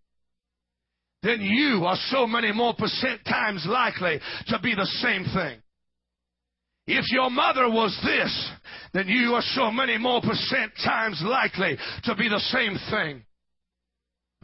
then 1.23 1.41
you 1.41 1.85
are 1.85 1.97
so 2.11 2.27
many 2.27 2.53
more 2.53 2.75
percent 2.75 3.25
times 3.25 3.67
likely 3.69 4.21
to 4.47 4.59
be 4.61 4.75
the 4.75 4.87
same 4.87 5.25
thing. 5.25 5.61
If 6.87 7.11
your 7.11 7.31
mother 7.31 7.69
was 7.69 7.99
this, 8.05 8.51
then 8.93 9.09
you 9.09 9.35
are 9.35 9.43
so 9.43 9.71
many 9.71 9.99
more 9.99 10.21
percent 10.21 10.73
times 10.85 11.21
likely 11.25 11.77
to 12.05 12.15
be 12.15 12.29
the 12.29 12.39
same 12.39 12.77
thing. 12.91 13.25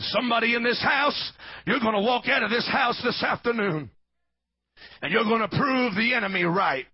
Somebody 0.01 0.55
in 0.55 0.65
this 0.65 0.83
house, 0.83 1.33
you're 1.67 1.81
going 1.81 1.95
to 1.95 2.01
walk 2.01 2.27
out 2.27 2.43
of 2.43 2.51
this 2.51 2.67
house 2.67 3.01
this 3.05 3.23
afternoon 3.23 3.91
and 5.01 5.13
you're 5.13 5.25
going 5.25 5.49
to 5.49 5.57
prove 5.57 5.95
the 5.95 6.15
enemy 6.15 6.43
right. 6.45 6.87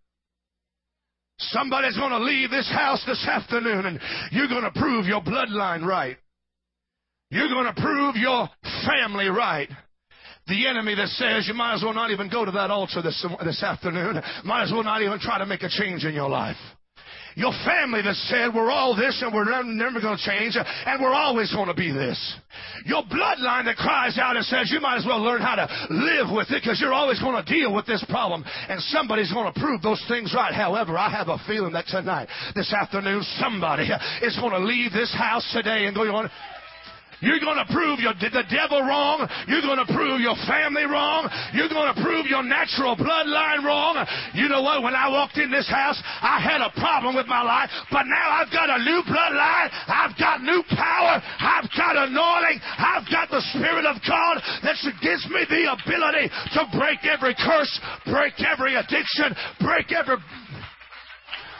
Somebody's 1.38 1.96
going 1.96 2.10
to 2.10 2.18
leave 2.18 2.50
this 2.50 2.68
house 2.68 3.02
this 3.06 3.24
afternoon 3.26 3.86
and 3.86 4.00
you're 4.32 4.48
going 4.48 4.64
to 4.64 4.78
prove 4.78 5.06
your 5.06 5.22
bloodline 5.22 5.86
right. 5.86 6.16
You're 7.30 7.48
going 7.48 7.72
to 7.72 7.80
prove 7.80 8.16
your 8.16 8.48
family 8.86 9.28
right. 9.28 9.68
The 10.48 10.66
enemy 10.66 10.94
that 10.94 11.08
says 11.08 11.46
you 11.46 11.54
might 11.54 11.74
as 11.74 11.82
well 11.82 11.94
not 11.94 12.10
even 12.10 12.30
go 12.30 12.44
to 12.44 12.50
that 12.52 12.70
altar 12.70 13.02
this, 13.02 13.24
this 13.44 13.62
afternoon, 13.62 14.20
might 14.44 14.64
as 14.64 14.72
well 14.72 14.82
not 14.82 15.02
even 15.02 15.18
try 15.20 15.38
to 15.38 15.46
make 15.46 15.62
a 15.62 15.68
change 15.68 16.04
in 16.04 16.14
your 16.14 16.30
life. 16.30 16.56
Your 17.36 17.52
family 17.64 18.02
that 18.02 18.16
said 18.26 18.50
we're 18.52 18.70
all 18.70 18.96
this 18.96 19.22
and 19.22 19.32
we're 19.32 19.46
never 19.62 20.00
going 20.00 20.18
to 20.18 20.24
change 20.24 20.56
and 20.58 21.00
we're 21.00 21.14
always 21.14 21.52
going 21.54 21.68
to 21.68 21.74
be 21.74 21.92
this. 21.92 22.18
Your 22.84 23.04
bloodline 23.04 23.66
that 23.66 23.76
cries 23.76 24.18
out 24.18 24.34
and 24.34 24.44
says 24.44 24.70
you 24.72 24.80
might 24.80 24.98
as 24.98 25.06
well 25.06 25.22
learn 25.22 25.40
how 25.40 25.54
to 25.54 25.68
live 25.88 26.34
with 26.34 26.50
it 26.50 26.62
because 26.62 26.80
you're 26.80 26.92
always 26.92 27.20
going 27.20 27.38
to 27.38 27.46
deal 27.46 27.72
with 27.72 27.86
this 27.86 28.04
problem 28.08 28.42
and 28.68 28.80
somebody's 28.90 29.32
going 29.32 29.52
to 29.52 29.60
prove 29.60 29.82
those 29.82 30.02
things 30.08 30.34
right. 30.34 30.52
However, 30.52 30.98
I 30.98 31.10
have 31.10 31.28
a 31.28 31.38
feeling 31.46 31.74
that 31.74 31.86
tonight, 31.86 32.28
this 32.56 32.72
afternoon, 32.74 33.22
somebody 33.38 33.86
is 34.22 34.36
going 34.40 34.52
to 34.52 34.66
leave 34.66 34.90
this 34.92 35.14
house 35.14 35.48
today 35.52 35.86
and 35.86 35.94
go 35.94 36.02
on. 36.10 36.28
You're 37.20 37.42
going 37.42 37.58
to 37.58 37.68
prove 37.72 37.98
your, 37.98 38.14
the 38.14 38.46
devil 38.46 38.82
wrong. 38.82 39.26
You're 39.50 39.64
going 39.64 39.82
to 39.82 39.90
prove 39.90 40.20
your 40.22 40.38
family 40.46 40.86
wrong. 40.86 41.26
You're 41.50 41.68
going 41.68 41.90
to 41.90 41.98
prove 41.98 42.26
your 42.30 42.42
natural 42.46 42.94
bloodline 42.94 43.66
wrong. 43.66 43.98
You 44.34 44.48
know 44.48 44.62
what? 44.62 44.82
When 44.82 44.94
I 44.94 45.10
walked 45.10 45.38
in 45.38 45.50
this 45.50 45.66
house, 45.66 45.98
I 46.22 46.38
had 46.38 46.62
a 46.62 46.70
problem 46.78 47.18
with 47.18 47.26
my 47.26 47.42
life, 47.42 47.70
but 47.90 48.06
now 48.06 48.26
I've 48.38 48.52
got 48.54 48.70
a 48.70 48.78
new 48.78 49.02
bloodline. 49.02 49.68
I've 49.90 50.14
got 50.18 50.42
new 50.42 50.62
power. 50.70 51.18
I've 51.18 51.68
got 51.74 51.98
anointing. 51.98 52.58
I've 52.62 53.06
got 53.10 53.30
the 53.30 53.42
Spirit 53.50 53.86
of 53.86 53.98
God 54.06 54.38
that 54.62 54.78
gives 55.02 55.26
me 55.26 55.42
the 55.50 55.74
ability 55.74 56.30
to 56.54 56.60
break 56.78 57.02
every 57.02 57.34
curse, 57.34 57.72
break 58.06 58.34
every 58.46 58.76
addiction, 58.76 59.34
break 59.60 59.90
every 59.92 60.16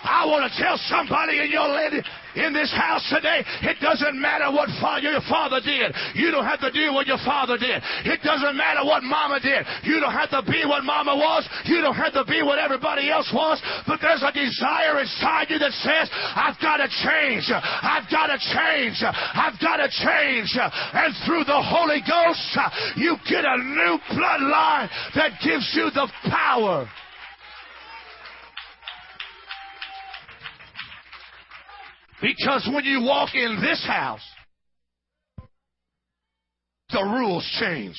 I 0.02 0.24
want 0.26 0.50
to 0.50 0.52
tell 0.62 0.78
somebody 0.86 1.40
in 1.42 1.50
your 1.50 1.68
lady, 1.68 2.00
in 2.38 2.54
this 2.54 2.70
house 2.70 3.02
today, 3.10 3.42
it 3.66 3.76
doesn't 3.82 4.14
matter 4.20 4.50
what 4.54 4.70
your 5.02 5.20
father 5.28 5.60
did. 5.60 5.90
You 6.14 6.30
don't 6.30 6.46
have 6.46 6.60
to 6.60 6.70
do 6.70 6.94
what 6.94 7.06
your 7.06 7.18
father 7.26 7.58
did. 7.58 7.82
It 8.06 8.22
doesn't 8.22 8.56
matter 8.56 8.86
what 8.86 9.02
mama 9.02 9.40
did. 9.40 9.66
You 9.82 10.00
don't 10.00 10.14
have 10.14 10.30
to 10.30 10.42
be 10.46 10.62
what 10.64 10.84
mama 10.84 11.14
was. 11.16 11.48
You 11.66 11.82
don't 11.82 11.98
have 11.98 12.14
to 12.14 12.24
be 12.24 12.42
what 12.42 12.58
everybody 12.58 13.10
else 13.10 13.30
was. 13.34 13.60
But 13.86 14.00
there's 14.00 14.22
a 14.22 14.32
desire 14.32 15.00
inside 15.00 15.50
you 15.50 15.58
that 15.58 15.74
says, 15.82 16.06
I've 16.12 16.58
got 16.62 16.78
to 16.78 16.88
change. 16.88 17.50
I've 17.50 18.06
got 18.10 18.30
to 18.30 18.38
change. 18.38 19.02
I've 19.02 19.58
got 19.60 19.82
to 19.82 19.88
change. 19.90 20.54
And 20.54 21.14
through 21.26 21.44
the 21.44 21.60
Holy 21.60 22.00
Ghost, 22.06 22.58
you 22.96 23.16
get 23.28 23.44
a 23.44 23.58
new 23.58 23.98
bloodline 24.14 24.88
that 25.14 25.38
gives 25.42 25.66
you 25.74 25.90
the 25.90 26.08
power 26.30 26.86
Because 32.20 32.68
when 32.72 32.84
you 32.84 33.02
walk 33.02 33.34
in 33.34 33.60
this 33.60 33.84
house, 33.86 34.24
the 36.90 37.02
rules 37.02 37.48
change. 37.60 37.96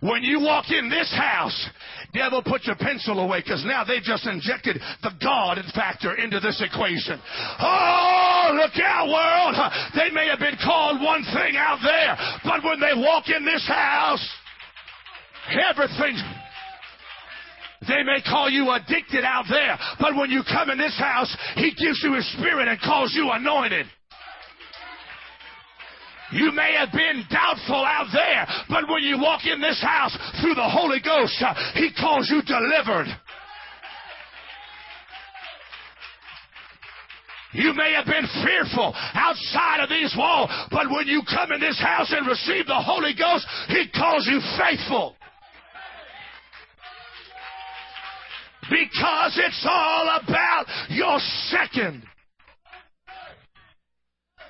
When 0.00 0.22
you 0.22 0.40
walk 0.40 0.70
in 0.70 0.90
this 0.90 1.10
house, 1.16 1.68
devil, 2.12 2.42
put 2.44 2.64
your 2.64 2.76
pencil 2.76 3.20
away 3.20 3.40
because 3.40 3.64
now 3.64 3.84
they 3.84 4.00
just 4.00 4.26
injected 4.26 4.78
the 5.02 5.12
God 5.22 5.58
factor 5.74 6.14
into 6.14 6.40
this 6.40 6.60
equation. 6.60 7.18
Oh, 7.58 8.50
look 8.52 8.76
out, 8.84 9.08
world. 9.08 9.72
They 9.96 10.10
may 10.12 10.28
have 10.28 10.40
been 10.40 10.58
called 10.62 11.00
one 11.00 11.24
thing 11.24 11.56
out 11.56 11.78
there, 11.82 12.16
but 12.44 12.62
when 12.62 12.80
they 12.80 12.92
walk 12.94 13.24
in 13.34 13.46
this 13.46 13.66
house, 13.66 14.28
everything's 15.48 16.22
they 17.88 18.02
may 18.02 18.22
call 18.22 18.50
you 18.50 18.70
addicted 18.70 19.24
out 19.24 19.46
there, 19.48 19.78
but 20.00 20.16
when 20.16 20.30
you 20.30 20.42
come 20.42 20.70
in 20.70 20.78
this 20.78 20.98
house, 20.98 21.34
He 21.56 21.70
gives 21.74 22.00
you 22.02 22.14
His 22.14 22.30
Spirit 22.32 22.68
and 22.68 22.80
calls 22.80 23.12
you 23.14 23.30
anointed. 23.30 23.86
You 26.32 26.50
may 26.52 26.74
have 26.74 26.90
been 26.90 27.24
doubtful 27.30 27.84
out 27.84 28.08
there, 28.12 28.46
but 28.68 28.88
when 28.88 29.02
you 29.02 29.18
walk 29.20 29.46
in 29.46 29.60
this 29.60 29.80
house 29.80 30.16
through 30.40 30.54
the 30.54 30.68
Holy 30.68 31.00
Ghost, 31.00 31.36
uh, 31.40 31.54
He 31.74 31.90
calls 31.94 32.28
you 32.30 32.42
delivered. 32.42 33.06
You 37.52 37.72
may 37.72 37.92
have 37.92 38.06
been 38.06 38.26
fearful 38.42 38.92
outside 38.96 39.84
of 39.84 39.88
these 39.88 40.12
walls, 40.18 40.50
but 40.72 40.90
when 40.90 41.06
you 41.06 41.22
come 41.22 41.52
in 41.52 41.60
this 41.60 41.78
house 41.78 42.12
and 42.12 42.26
receive 42.26 42.66
the 42.66 42.82
Holy 42.82 43.14
Ghost, 43.14 43.46
He 43.68 43.86
calls 43.94 44.26
you 44.26 44.40
faithful. 44.58 45.14
Because 48.70 49.38
it's 49.44 49.66
all 49.68 50.20
about 50.22 50.66
your 50.88 51.18
second. 51.48 52.02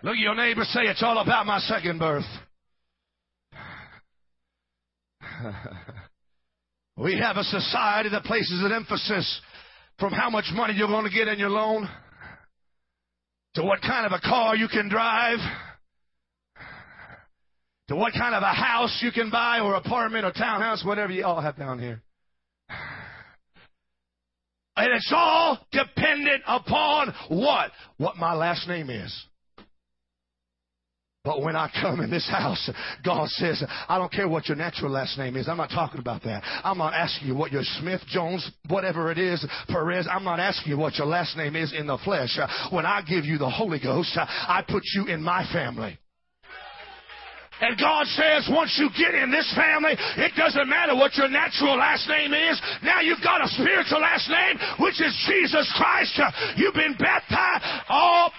Look 0.03 0.15
at 0.15 0.19
your 0.19 0.35
neighbor 0.35 0.65
say, 0.65 0.83
It's 0.83 1.03
all 1.03 1.19
about 1.19 1.47
my 1.47 1.59
second 1.61 1.99
birth. 1.99 2.25
we 6.97 7.19
have 7.19 7.37
a 7.37 7.45
society 7.45 8.09
that 8.11 8.25
places 8.25 8.63
an 8.65 8.73
emphasis 8.73 9.41
from 9.99 10.13
how 10.13 10.31
much 10.31 10.47
money 10.53 10.75
you're 10.77 10.89
going 10.89 11.05
to 11.05 11.11
get 11.11 11.29
in 11.29 11.39
your 11.39 11.51
loan 11.51 11.89
to 13.55 13.63
what 13.63 13.81
kind 13.81 14.07
of 14.07 14.13
a 14.13 14.21
car 14.21 14.57
you 14.57 14.69
can 14.69 14.89
drive 14.89 15.39
to 17.89 17.97
what 17.97 18.13
kind 18.15 18.35
of 18.35 18.43
a 18.43 18.53
house 18.53 19.01
you 19.03 19.13
can 19.13 19.31
buy 19.31 19.61
or 19.61 19.75
apartment 19.75 20.25
or 20.25 20.33
townhouse, 20.33 20.85
whatever 20.85 21.13
you 21.13 21.25
all 21.25 21.41
have 21.41 21.57
down 21.57 21.79
here. 21.79 22.03
And 24.77 24.93
it's 24.93 25.13
all 25.15 25.59
dependent 25.71 26.43
upon 26.47 27.15
what? 27.29 27.71
What 27.97 28.17
my 28.17 28.35
last 28.35 28.67
name 28.69 28.91
is. 28.91 29.25
But 31.25 31.41
when 31.41 31.57
I 31.57 31.71
come 31.81 32.01
in 32.01 32.11
this 32.11 32.29
house, 32.31 32.71
God 33.03 33.29
says, 33.31 33.65
I 33.89 33.99
don't 33.99 34.13
care 34.13 34.29
what 34.29 34.47
your 34.47 34.57
natural 34.57 34.91
last 34.91 35.17
name 35.17 35.37
is. 35.37 35.49
I'm 35.49 35.57
not 35.57 35.71
talking 35.71 35.99
about 36.01 36.23
that. 36.25 36.43
I'm 36.63 36.77
not 36.77 36.93
asking 36.93 37.29
you 37.29 37.35
what 37.35 37.51
your 37.51 37.63
Smith, 37.81 38.03
Jones, 38.09 38.49
whatever 38.69 39.11
it 39.11 39.19
is, 39.19 39.45
Perez. 39.69 40.07
I'm 40.11 40.25
not 40.25 40.39
asking 40.39 40.73
you 40.73 40.79
what 40.79 40.97
your 40.97 41.07
last 41.07 41.37
name 41.37 41.57
is 41.57 41.73
in 41.73 41.87
the 41.87 41.99
flesh. 42.05 42.39
When 42.71 42.85
I 42.85 43.01
give 43.03 43.25
you 43.25 43.39
the 43.39 43.49
Holy 43.49 43.81
Ghost, 43.81 44.17
I 44.17 44.63
put 44.69 44.83
you 44.95 45.07
in 45.07 45.23
my 45.23 45.47
family. 45.51 45.99
And 47.65 47.81
God 47.81 48.05
says, 48.13 48.45
once 48.53 48.77
you 48.77 48.91
get 48.93 49.17
in 49.17 49.31
this 49.33 49.49
family, 49.57 49.97
it 49.97 50.33
doesn't 50.37 50.69
matter 50.69 50.95
what 50.95 51.17
your 51.17 51.29
natural 51.33 51.79
last 51.79 52.07
name 52.09 52.35
is. 52.35 52.61
Now 52.83 53.01
you've 53.01 53.25
got 53.25 53.41
a 53.41 53.49
spiritual 53.49 54.01
last 54.05 54.29
name, 54.29 54.61
which 54.85 55.01
is 55.01 55.17
Jesus 55.25 55.65
Christ. 55.77 56.21
You've 56.57 56.75
been 56.75 56.95
baptized. 56.99 57.65
All. 57.89 58.33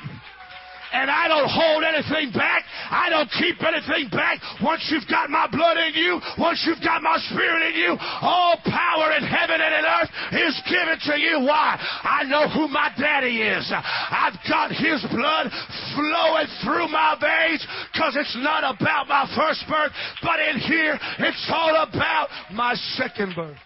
And 0.95 1.11
I 1.11 1.27
don't 1.27 1.51
hold 1.51 1.83
anything 1.83 2.31
back. 2.31 2.63
I 2.87 3.11
don't 3.11 3.27
keep 3.35 3.59
anything 3.59 4.07
back. 4.09 4.39
Once 4.63 4.87
you've 4.87 5.07
got 5.11 5.29
my 5.29 5.43
blood 5.51 5.75
in 5.75 5.93
you, 5.93 6.21
once 6.39 6.63
you've 6.63 6.79
got 6.79 7.03
my 7.03 7.19
spirit 7.27 7.67
in 7.67 7.75
you, 7.75 7.91
all 7.99 8.55
power 8.63 9.11
in 9.11 9.23
heaven 9.27 9.59
and 9.59 9.73
in 9.75 9.83
earth 9.83 10.11
is 10.39 10.55
given 10.71 10.95
to 11.11 11.19
you. 11.19 11.43
Why? 11.43 11.75
I 11.75 12.23
know 12.23 12.47
who 12.47 12.69
my 12.71 12.95
daddy 12.97 13.43
is. 13.43 13.67
I've 13.75 14.39
got 14.47 14.71
his 14.71 15.03
blood 15.11 15.51
flowing 15.99 16.47
through 16.63 16.87
my 16.87 17.19
veins 17.19 17.67
because 17.91 18.15
it's 18.15 18.37
not 18.39 18.63
about 18.63 19.07
my 19.11 19.27
first 19.35 19.67
birth, 19.67 19.91
but 20.23 20.39
in 20.39 20.59
here 20.59 20.97
it's 21.19 21.51
all 21.51 21.75
about 21.83 22.29
my 22.53 22.73
second 22.95 23.35
birth. 23.35 23.57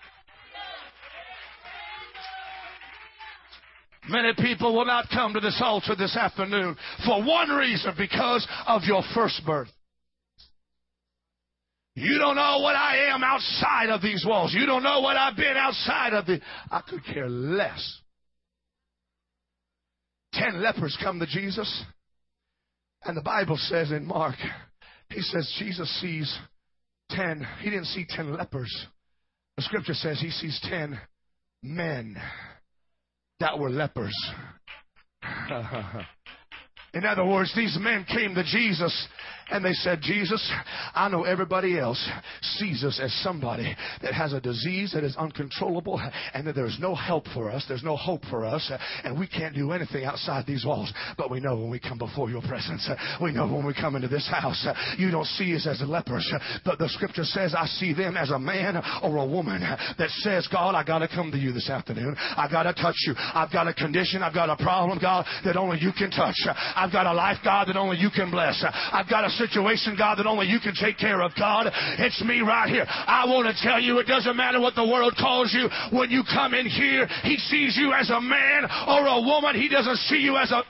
Many 4.10 4.34
people 4.34 4.76
will 4.76 4.86
not 4.86 5.10
come 5.10 5.34
to 5.34 5.40
this 5.40 5.62
altar 5.64 5.96
this 5.96 6.18
afternoon 6.18 6.76
for 7.06 7.24
one 7.24 7.50
reason 7.50 7.94
because 7.96 8.48
of 8.66 8.82
your 8.84 9.04
first 9.14 9.42
birth. 9.46 9.70
You 11.94 12.18
don't 12.18 12.36
know 12.36 12.60
what 12.60 12.76
I 12.76 13.12
am 13.14 13.24
outside 13.24 13.90
of 13.90 14.02
these 14.02 14.26
walls. 14.28 14.54
You 14.58 14.66
don't 14.66 14.82
know 14.82 15.02
what 15.02 15.16
I've 15.16 15.36
been 15.36 15.56
outside 15.56 16.14
of 16.14 16.26
the. 16.26 16.40
I 16.72 16.82
could 16.82 17.06
care 17.06 17.30
less. 17.30 18.00
Ten 20.34 20.62
lepers 20.62 20.98
come 21.04 21.20
to 21.20 21.28
Jesus, 21.28 21.84
and 23.04 23.16
the 23.16 23.22
Bible 23.22 23.58
says 23.58 23.92
in 23.92 24.06
Mark, 24.06 24.36
he 25.10 25.22
says 25.22 25.54
Jesus 25.60 25.90
sees 26.02 26.36
ten. 27.12 27.46
He 27.62 27.70
didn't 27.70 27.86
see 27.86 28.06
ten 28.10 28.34
lepers. 28.34 28.88
The 29.58 29.64
scripture 29.64 29.94
says 29.94 30.20
he 30.20 30.32
sees 30.32 30.60
ten 30.64 31.00
men 31.62 32.16
that 33.40 33.58
were 33.58 33.70
lepers. 33.70 34.16
In 36.94 37.06
other 37.06 37.26
words, 37.26 37.54
these 37.56 37.78
men 37.80 38.04
came 38.06 38.34
to 38.36 38.44
Jesus 38.44 39.08
and 39.52 39.64
they 39.66 39.74
said, 39.74 40.02
Jesus, 40.02 40.52
I 40.94 41.10
know 41.10 41.24
everybody 41.24 41.78
else 41.80 42.08
sees 42.42 42.84
us 42.84 43.00
as 43.02 43.14
somebody 43.24 43.76
that 44.02 44.14
has 44.14 44.34
a 44.34 44.42
disease 44.42 44.92
that 44.94 45.04
is 45.04 45.16
uncontrollable 45.18 46.00
and 46.34 46.46
that 46.48 46.56
there's 46.56 46.78
no 46.80 46.96
help 46.96 47.26
for 47.34 47.50
us. 47.50 47.66
There's 47.68 47.84
no 47.84 47.96
hope 47.96 48.22
for 48.30 48.46
us. 48.46 48.72
And 49.04 49.20
we 49.20 49.28
can't 49.28 49.56
do 49.56 49.72
anything 49.72 50.06
outside 50.06 50.46
these 50.46 50.66
walls. 50.66 50.94
But 51.18 51.32
we 51.32 51.40
know 51.40 51.56
when 51.56 51.70
we 51.70 51.80
come 51.80 51.98
before 51.98 52.30
your 52.30 52.42
presence, 52.42 52.88
we 53.22 53.32
know 53.32 53.48
when 53.48 53.66
we 53.66 53.74
come 53.74 53.96
into 53.96 54.08
this 54.08 54.28
house, 54.30 54.68
you 54.98 55.12
don't 55.12 55.26
see 55.26 55.56
us 55.56 55.68
as 55.68 55.82
lepers. 55.88 56.32
But 56.64 56.80
the 56.80 56.90
scripture 56.90 57.24
says, 57.24 57.56
I 57.58 57.66
see 57.66 57.94
them 57.94 58.18
as 58.18 58.30
a 58.32 58.40
man 58.40 58.78
or 59.04 59.18
a 59.18 59.26
woman 59.26 59.62
that 59.62 60.10
says, 60.22 60.48
God, 60.52 60.76
I 60.76 60.84
got 60.84 61.00
to 61.00 61.08
come 61.08 61.32
to 61.32 61.38
you 61.38 61.52
this 61.52 61.70
afternoon. 61.70 62.16
I 62.18 62.48
got 62.52 62.64
to 62.64 62.74
touch 62.74 62.96
you. 63.08 63.14
I've 63.18 63.52
got 63.52 63.68
a 63.68 63.74
condition. 63.74 64.22
I've 64.22 64.34
got 64.34 64.50
a 64.50 64.56
problem, 64.56 65.00
God, 65.02 65.26
that 65.46 65.58
only 65.58 65.80
you 65.80 65.92
can 65.98 66.12
touch. 66.12 66.38
I've 66.48 66.92
got 66.92 67.06
a 67.06 67.14
life, 67.14 67.38
God, 67.44 67.68
that 67.68 67.78
only 67.78 67.98
you 67.98 68.10
can 68.16 68.30
bless. 68.32 68.64
I've 68.64 69.10
got 69.10 69.26
a 69.26 69.30
situation, 69.40 69.96
God, 69.98 70.20
that 70.20 70.28
only 70.28 70.48
you 70.48 70.60
can 70.60 70.76
take 70.76 70.98
care 71.00 71.22
of, 71.24 71.32
God. 71.40 71.72
It's 71.98 72.22
me 72.24 72.42
right 72.42 72.70
here. 72.70 72.86
I 72.88 73.24
want 73.26 73.48
to 73.48 73.56
tell 73.64 73.80
you, 73.80 74.00
it 74.00 74.08
doesn't 74.08 74.36
matter 74.36 74.60
what 74.60 74.76
the 74.76 74.86
world 74.86 75.16
calls 75.18 75.56
you. 75.56 75.70
When 75.96 76.12
you 76.12 76.24
come 76.28 76.54
in 76.54 76.68
here, 76.68 77.08
He 77.24 77.38
sees 77.38 77.78
you 77.78 77.94
as 77.94 78.10
a 78.10 78.20
man 78.20 78.68
or 78.88 79.08
a 79.08 79.22
woman. 79.22 79.56
He 79.56 79.70
doesn't 79.70 79.98
see 80.12 80.20
you 80.20 80.38
as 80.38 80.52
a 80.52 80.64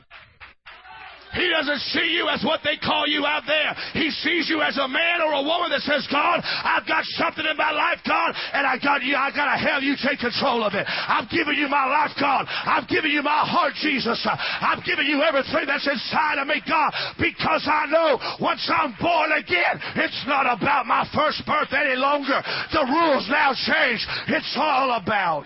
he 1.33 1.45
doesn't 1.49 1.79
see 1.93 2.15
you 2.15 2.27
as 2.29 2.41
what 2.43 2.61
they 2.63 2.77
call 2.77 3.05
you 3.07 3.25
out 3.25 3.43
there. 3.45 3.75
He 3.93 4.09
sees 4.09 4.49
you 4.49 4.61
as 4.61 4.77
a 4.77 4.87
man 4.87 5.21
or 5.21 5.33
a 5.37 5.43
woman 5.43 5.69
that 5.69 5.85
says, 5.85 6.07
God, 6.09 6.41
I've 6.43 6.87
got 6.87 7.05
something 7.17 7.45
in 7.45 7.57
my 7.57 7.71
life, 7.71 8.01
God, 8.07 8.33
and 8.53 8.65
I 8.65 8.77
got 8.81 9.03
you. 9.03 9.15
I 9.15 9.29
gotta 9.29 9.57
have 9.57 9.83
you 9.83 9.95
take 10.01 10.19
control 10.19 10.63
of 10.63 10.73
it. 10.73 10.85
I've 10.87 11.29
given 11.29 11.55
you 11.55 11.67
my 11.67 11.85
life, 11.85 12.17
God. 12.19 12.47
I've 12.49 12.87
given 12.89 13.11
you 13.11 13.21
my 13.21 13.45
heart, 13.45 13.73
Jesus. 13.77 14.17
I've 14.25 14.83
given 14.83 15.05
you 15.05 15.21
everything 15.21 15.69
that's 15.69 15.85
inside 15.85 16.41
of 16.41 16.47
me, 16.47 16.61
God, 16.65 16.91
because 17.19 17.67
I 17.69 17.85
know 17.89 18.17
once 18.41 18.65
I'm 18.71 18.95
born 18.97 19.31
again, 19.37 19.77
it's 20.01 20.23
not 20.25 20.49
about 20.49 20.85
my 20.85 21.05
first 21.13 21.45
birth 21.45 21.69
any 21.73 21.95
longer. 21.95 22.41
The 22.73 22.85
rules 22.89 23.27
now 23.29 23.53
change. 23.53 24.01
It's 24.27 24.55
all 24.57 24.97
about 24.97 25.45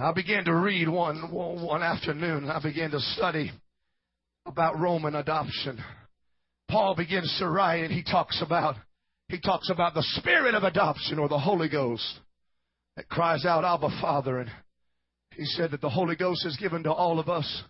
I 0.00 0.12
began 0.12 0.44
to 0.46 0.54
read 0.54 0.88
one, 0.88 1.30
one 1.30 1.82
afternoon. 1.82 2.50
I 2.50 2.60
began 2.60 2.90
to 2.90 2.98
study 2.98 3.52
about 4.44 4.78
Roman 4.78 5.14
adoption. 5.14 5.78
Paul 6.68 6.96
begins 6.96 7.34
to 7.38 7.48
write 7.48 7.84
and 7.84 7.92
he 7.92 8.02
talks 8.02 8.42
about, 8.42 8.74
he 9.28 9.38
talks 9.38 9.70
about 9.70 9.94
the 9.94 10.04
spirit 10.16 10.54
of 10.54 10.64
adoption 10.64 11.20
or 11.20 11.28
the 11.28 11.38
Holy 11.38 11.68
Ghost 11.68 12.18
that 12.96 13.08
cries 13.08 13.44
out, 13.46 13.64
Abba 13.64 14.00
Father. 14.00 14.40
And 14.40 14.50
he 15.36 15.44
said 15.44 15.70
that 15.70 15.80
the 15.80 15.90
Holy 15.90 16.16
Ghost 16.16 16.44
is 16.44 16.56
given 16.56 16.82
to 16.84 16.92
all 16.92 17.20
of 17.20 17.28
us. 17.28 17.62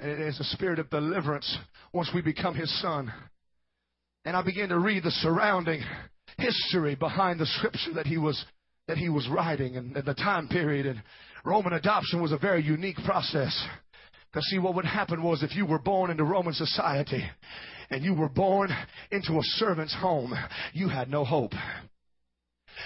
And 0.00 0.10
it 0.10 0.20
is 0.20 0.40
a 0.40 0.44
spirit 0.44 0.80
of 0.80 0.90
deliverance 0.90 1.56
once 1.92 2.10
we 2.12 2.20
become 2.20 2.54
his 2.56 2.80
son. 2.80 3.12
And 4.24 4.36
I 4.36 4.42
began 4.42 4.70
to 4.70 4.78
read 4.78 5.04
the 5.04 5.10
surrounding 5.10 5.82
history 6.36 6.96
behind 6.96 7.38
the 7.38 7.46
scripture 7.46 7.94
that 7.94 8.06
he 8.06 8.18
was 8.18 8.44
that 8.88 8.96
he 8.96 9.10
was 9.10 9.28
writing 9.28 9.76
and, 9.76 9.94
and 9.96 10.04
the 10.06 10.14
time 10.14 10.48
period 10.48 10.86
and 10.86 11.02
Roman 11.44 11.72
adoption 11.72 12.20
was 12.20 12.32
a 12.32 12.38
very 12.38 12.62
unique 12.62 12.98
process. 13.04 13.66
Because 14.30 14.46
see, 14.46 14.58
what 14.58 14.74
would 14.74 14.84
happen 14.84 15.22
was 15.22 15.42
if 15.42 15.56
you 15.56 15.64
were 15.66 15.78
born 15.78 16.10
into 16.10 16.24
Roman 16.24 16.52
society 16.52 17.24
and 17.90 18.04
you 18.04 18.14
were 18.14 18.28
born 18.28 18.70
into 19.10 19.38
a 19.38 19.42
servant's 19.42 19.94
home, 19.94 20.34
you 20.72 20.88
had 20.88 21.08
no 21.08 21.24
hope. 21.24 21.52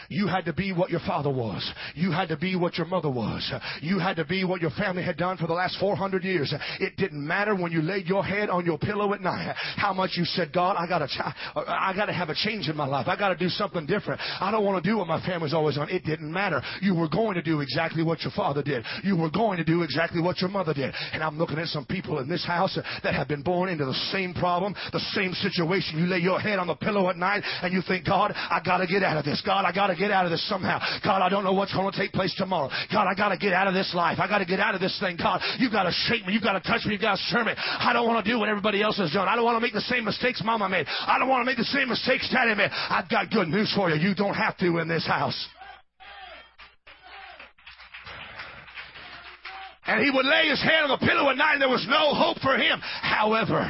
You 0.09 0.27
had 0.27 0.45
to 0.47 0.53
be 0.53 0.73
what 0.73 0.91
your 0.91 1.01
father 1.07 1.31
was. 1.31 1.71
You 1.95 2.13
had 2.13 2.29
to 2.29 2.37
be 2.37 2.57
what 2.57 2.77
your 2.77 2.87
mother 2.87 3.11
was. 3.11 3.53
You 3.81 3.99
had 3.99 4.17
to 4.17 4.25
be 4.25 4.45
what 4.45 4.61
your 4.61 4.71
family 4.71 5.03
had 5.03 5.17
done 5.17 5.37
for 5.37 5.47
the 5.47 5.55
last 5.55 5.79
400 5.79 6.25
years. 6.25 6.55
It 6.81 6.97
didn't 6.97 7.27
matter 7.27 7.55
when 7.55 7.73
you 7.73 7.83
laid 7.83 8.07
your 8.07 8.25
head 8.25 8.51
on 8.51 8.65
your 8.65 8.79
pillow 8.79 9.13
at 9.15 9.21
night 9.21 9.55
how 9.77 9.93
much 9.93 10.13
you 10.17 10.25
said, 10.25 10.53
God, 10.53 10.77
I 10.79 10.87
gotta, 10.87 11.09
I 11.55 11.93
gotta 11.95 12.13
have 12.13 12.29
a 12.29 12.35
change 12.35 12.69
in 12.69 12.77
my 12.77 12.87
life. 12.87 13.09
I 13.09 13.17
gotta 13.17 13.37
do 13.37 13.49
something 13.49 13.87
different. 13.87 14.21
I 14.41 14.51
don't 14.51 14.65
want 14.65 14.83
to 14.83 14.91
do 14.91 14.99
what 14.99 15.07
my 15.07 15.25
family's 15.25 15.55
always 15.55 15.77
done. 15.77 15.89
It 15.91 16.05
didn't 16.05 16.33
matter. 16.33 16.63
You 16.81 16.95
were 16.95 17.09
going 17.09 17.35
to 17.35 17.43
do 17.43 17.61
exactly 17.61 18.03
what 18.03 18.23
your 18.23 18.33
father 18.33 18.63
did. 18.63 18.85
You 19.03 19.17
were 19.17 19.31
going 19.31 19.59
to 19.59 19.65
do 19.65 19.83
exactly 19.83 20.21
what 20.21 20.41
your 20.41 20.51
mother 20.51 20.75
did. 20.75 20.95
And 21.13 21.23
I'm 21.23 21.39
looking 21.39 21.59
at 21.59 21.69
some 21.69 21.85
people 21.85 22.19
in 22.19 22.29
this 22.29 22.45
house 22.45 22.79
that 23.03 23.15
have 23.15 23.29
been 23.29 23.43
born 23.43 23.69
into 23.69 23.85
the 23.85 23.95
same 24.13 24.35
problem, 24.35 24.75
the 24.93 25.01
same 25.13 25.33
situation. 25.33 25.99
You 25.99 26.07
lay 26.07 26.19
your 26.19 26.41
head 26.41 26.59
on 26.59 26.67
the 26.67 26.75
pillow 26.75 27.09
at 27.09 27.17
night 27.17 27.43
and 27.63 27.73
you 27.73 27.83
think, 27.87 28.07
God, 28.07 28.33
I 28.35 28.61
gotta 28.65 28.87
get 28.87 29.03
out 29.03 29.17
of 29.17 29.25
this. 29.25 29.43
God, 29.45 29.65
I 29.65 29.73
got 29.83 29.95
to 29.95 29.99
get 29.99 30.11
out 30.11 30.25
of 30.25 30.31
this 30.31 30.47
somehow. 30.49 30.79
God, 31.03 31.23
I 31.23 31.29
don't 31.29 31.43
know 31.43 31.53
what's 31.53 31.75
going 31.75 31.91
to 31.91 31.99
take 31.99 32.13
place 32.13 32.33
tomorrow. 32.37 32.71
God, 32.93 33.07
I 33.11 33.15
got 33.15 33.31
to 33.31 33.37
get 33.37 33.53
out 33.53 33.67
of 33.67 33.75
this 33.75 33.93
life. 33.95 34.19
I 34.21 34.29
got 34.29 34.39
to 34.39 34.45
get 34.45 34.61
out 34.61 34.75
of 34.75 34.81
this 34.81 34.97
thing. 35.01 35.17
God, 35.17 35.41
you've 35.59 35.73
got 35.73 35.85
to 35.85 35.93
shake 36.07 36.27
me. 36.27 36.33
You've 36.33 36.43
got 36.43 36.55
to 36.55 36.61
touch 36.61 36.87
me. 36.87 36.93
You've 36.93 37.03
got 37.03 37.17
to 37.17 37.23
stir 37.27 37.45
me. 37.45 37.53
I 37.57 37.93
don't 37.93 38.07
want 38.07 38.25
to 38.25 38.31
do 38.31 38.39
what 38.39 38.49
everybody 38.49 38.83
else 38.83 38.99
has 38.99 39.11
done. 39.11 39.27
I 39.27 39.35
don't 39.35 39.45
want 39.45 39.57
to 39.57 39.61
make 39.61 39.75
the 39.75 39.87
same 39.91 40.05
mistakes 40.05 40.41
Mama 40.45 40.69
made. 40.69 40.87
I 40.87 41.19
don't 41.19 41.29
want 41.29 41.43
to 41.43 41.47
make 41.47 41.59
the 41.59 41.65
same 41.65 41.89
mistakes 41.89 42.31
Daddy 42.31 42.55
made. 42.55 42.71
I've 42.71 43.11
got 43.11 43.31
good 43.31 43.49
news 43.49 43.73
for 43.75 43.91
you. 43.91 43.97
You 43.97 44.15
don't 44.15 44.35
have 44.35 44.57
to 44.59 44.79
in 44.79 44.87
this 44.87 45.07
house. 45.07 45.49
And 49.85 50.05
he 50.05 50.11
would 50.11 50.25
lay 50.25 50.47
his 50.47 50.63
head 50.63 50.85
on 50.85 50.91
the 50.91 51.05
pillow 51.05 51.29
at 51.29 51.37
night 51.37 51.55
and 51.55 51.63
there 51.63 51.69
was 51.69 51.85
no 51.91 52.15
hope 52.15 52.39
for 52.39 52.57
him. 52.57 52.79
However, 52.81 53.67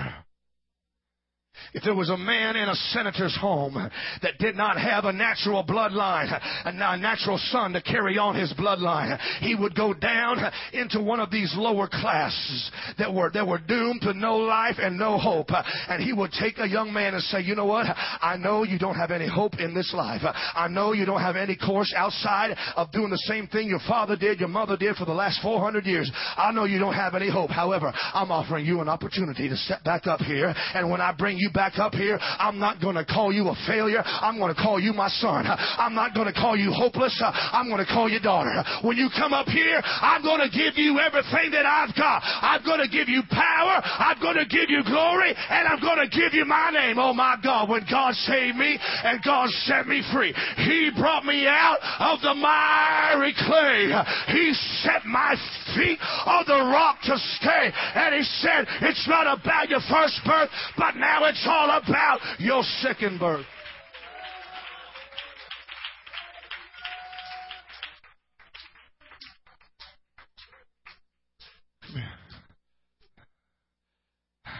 if 1.74 1.82
there 1.84 1.94
was 1.94 2.10
a 2.10 2.16
man 2.16 2.56
in 2.56 2.68
a 2.68 2.74
senator's 2.74 3.36
home 3.40 3.74
that 4.22 4.38
did 4.38 4.56
not 4.56 4.78
have 4.78 5.04
a 5.04 5.12
natural 5.12 5.64
bloodline, 5.64 6.38
a 6.64 6.96
natural 6.96 7.38
son 7.50 7.72
to 7.72 7.80
carry 7.80 8.18
on 8.18 8.34
his 8.34 8.52
bloodline, 8.54 9.18
he 9.40 9.54
would 9.54 9.74
go 9.74 9.94
down 9.94 10.38
into 10.72 11.00
one 11.00 11.20
of 11.20 11.30
these 11.30 11.52
lower 11.56 11.88
classes 11.88 12.70
that 12.98 13.12
were, 13.12 13.30
that 13.30 13.46
were 13.46 13.58
doomed 13.58 14.02
to 14.02 14.12
no 14.12 14.36
life 14.36 14.76
and 14.78 14.98
no 14.98 15.18
hope. 15.18 15.48
And 15.88 16.02
he 16.02 16.12
would 16.12 16.32
take 16.32 16.58
a 16.58 16.68
young 16.68 16.92
man 16.92 17.14
and 17.14 17.22
say, 17.24 17.40
you 17.40 17.54
know 17.54 17.64
what? 17.64 17.86
I 17.86 18.36
know 18.36 18.64
you 18.64 18.78
don't 18.78 18.96
have 18.96 19.10
any 19.10 19.28
hope 19.28 19.58
in 19.58 19.74
this 19.74 19.92
life. 19.96 20.22
I 20.22 20.68
know 20.68 20.92
you 20.92 21.06
don't 21.06 21.20
have 21.20 21.36
any 21.36 21.56
course 21.56 21.92
outside 21.96 22.56
of 22.76 22.92
doing 22.92 23.10
the 23.10 23.22
same 23.28 23.46
thing 23.46 23.68
your 23.68 23.80
father 23.88 24.16
did, 24.16 24.40
your 24.40 24.48
mother 24.48 24.76
did 24.76 24.96
for 24.96 25.04
the 25.06 25.14
last 25.14 25.40
400 25.42 25.86
years. 25.86 26.10
I 26.36 26.52
know 26.52 26.64
you 26.64 26.78
don't 26.78 26.94
have 26.94 27.14
any 27.14 27.30
hope. 27.30 27.50
However, 27.50 27.92
I'm 27.94 28.30
offering 28.30 28.66
you 28.66 28.80
an 28.80 28.88
opportunity 28.88 29.48
to 29.48 29.56
step 29.56 29.82
back 29.84 30.06
up 30.06 30.20
here. 30.20 30.54
And 30.74 30.90
when 30.90 31.00
I 31.00 31.12
bring 31.12 31.38
you 31.38 31.50
back 31.50 31.61
back 31.62 31.78
up 31.78 31.94
here, 31.94 32.18
I'm 32.18 32.58
not 32.58 32.82
going 32.82 32.96
to 32.98 33.04
call 33.04 33.32
you 33.32 33.46
a 33.46 33.54
failure. 33.70 34.02
I'm 34.02 34.34
going 34.36 34.52
to 34.52 34.60
call 34.60 34.82
you 34.82 34.92
my 34.92 35.06
son. 35.22 35.46
I'm 35.46 35.94
not 35.94 36.10
going 36.12 36.26
to 36.26 36.34
call 36.34 36.58
you 36.58 36.74
hopeless. 36.74 37.14
I'm 37.22 37.70
going 37.70 37.78
to 37.78 37.86
call 37.86 38.10
you 38.10 38.18
daughter. 38.18 38.50
When 38.82 38.96
you 38.96 39.06
come 39.14 39.32
up 39.32 39.46
here, 39.46 39.78
I'm 39.78 40.26
going 40.26 40.42
to 40.42 40.50
give 40.50 40.74
you 40.74 40.98
everything 40.98 41.54
that 41.54 41.62
I've 41.62 41.94
got. 41.94 42.18
I'm 42.26 42.66
going 42.66 42.82
to 42.82 42.90
give 42.90 43.06
you 43.08 43.22
power. 43.30 43.78
I'm 43.78 44.18
going 44.18 44.42
to 44.42 44.48
give 44.50 44.74
you 44.74 44.82
glory. 44.82 45.30
And 45.38 45.68
I'm 45.70 45.78
going 45.78 46.02
to 46.02 46.10
give 46.10 46.34
you 46.34 46.44
my 46.44 46.74
name. 46.74 46.98
Oh 46.98 47.14
my 47.14 47.38
God. 47.38 47.70
When 47.70 47.86
God 47.86 48.14
saved 48.26 48.58
me 48.58 48.74
and 48.82 49.22
God 49.22 49.46
set 49.70 49.86
me 49.86 50.02
free, 50.10 50.34
He 50.66 50.90
brought 50.98 51.24
me 51.24 51.46
out 51.46 51.78
of 52.02 52.26
the 52.26 52.34
miry 52.34 53.38
clay. 53.38 53.86
He 54.34 54.50
set 54.82 55.06
my 55.06 55.38
feet 55.78 56.02
on 56.26 56.42
the 56.50 56.58
rock 56.74 56.98
to 57.06 57.14
stay. 57.38 57.70
And 57.70 58.18
He 58.18 58.26
said, 58.42 58.66
it's 58.82 59.06
not 59.06 59.30
about 59.30 59.70
your 59.70 59.84
first 59.86 60.18
birth, 60.26 60.50
but 60.76 60.98
now 60.98 61.22
it's 61.30 61.46
all 61.52 61.70
about 61.70 62.20
your 62.38 62.62
second 62.80 63.20
birth. 63.20 63.44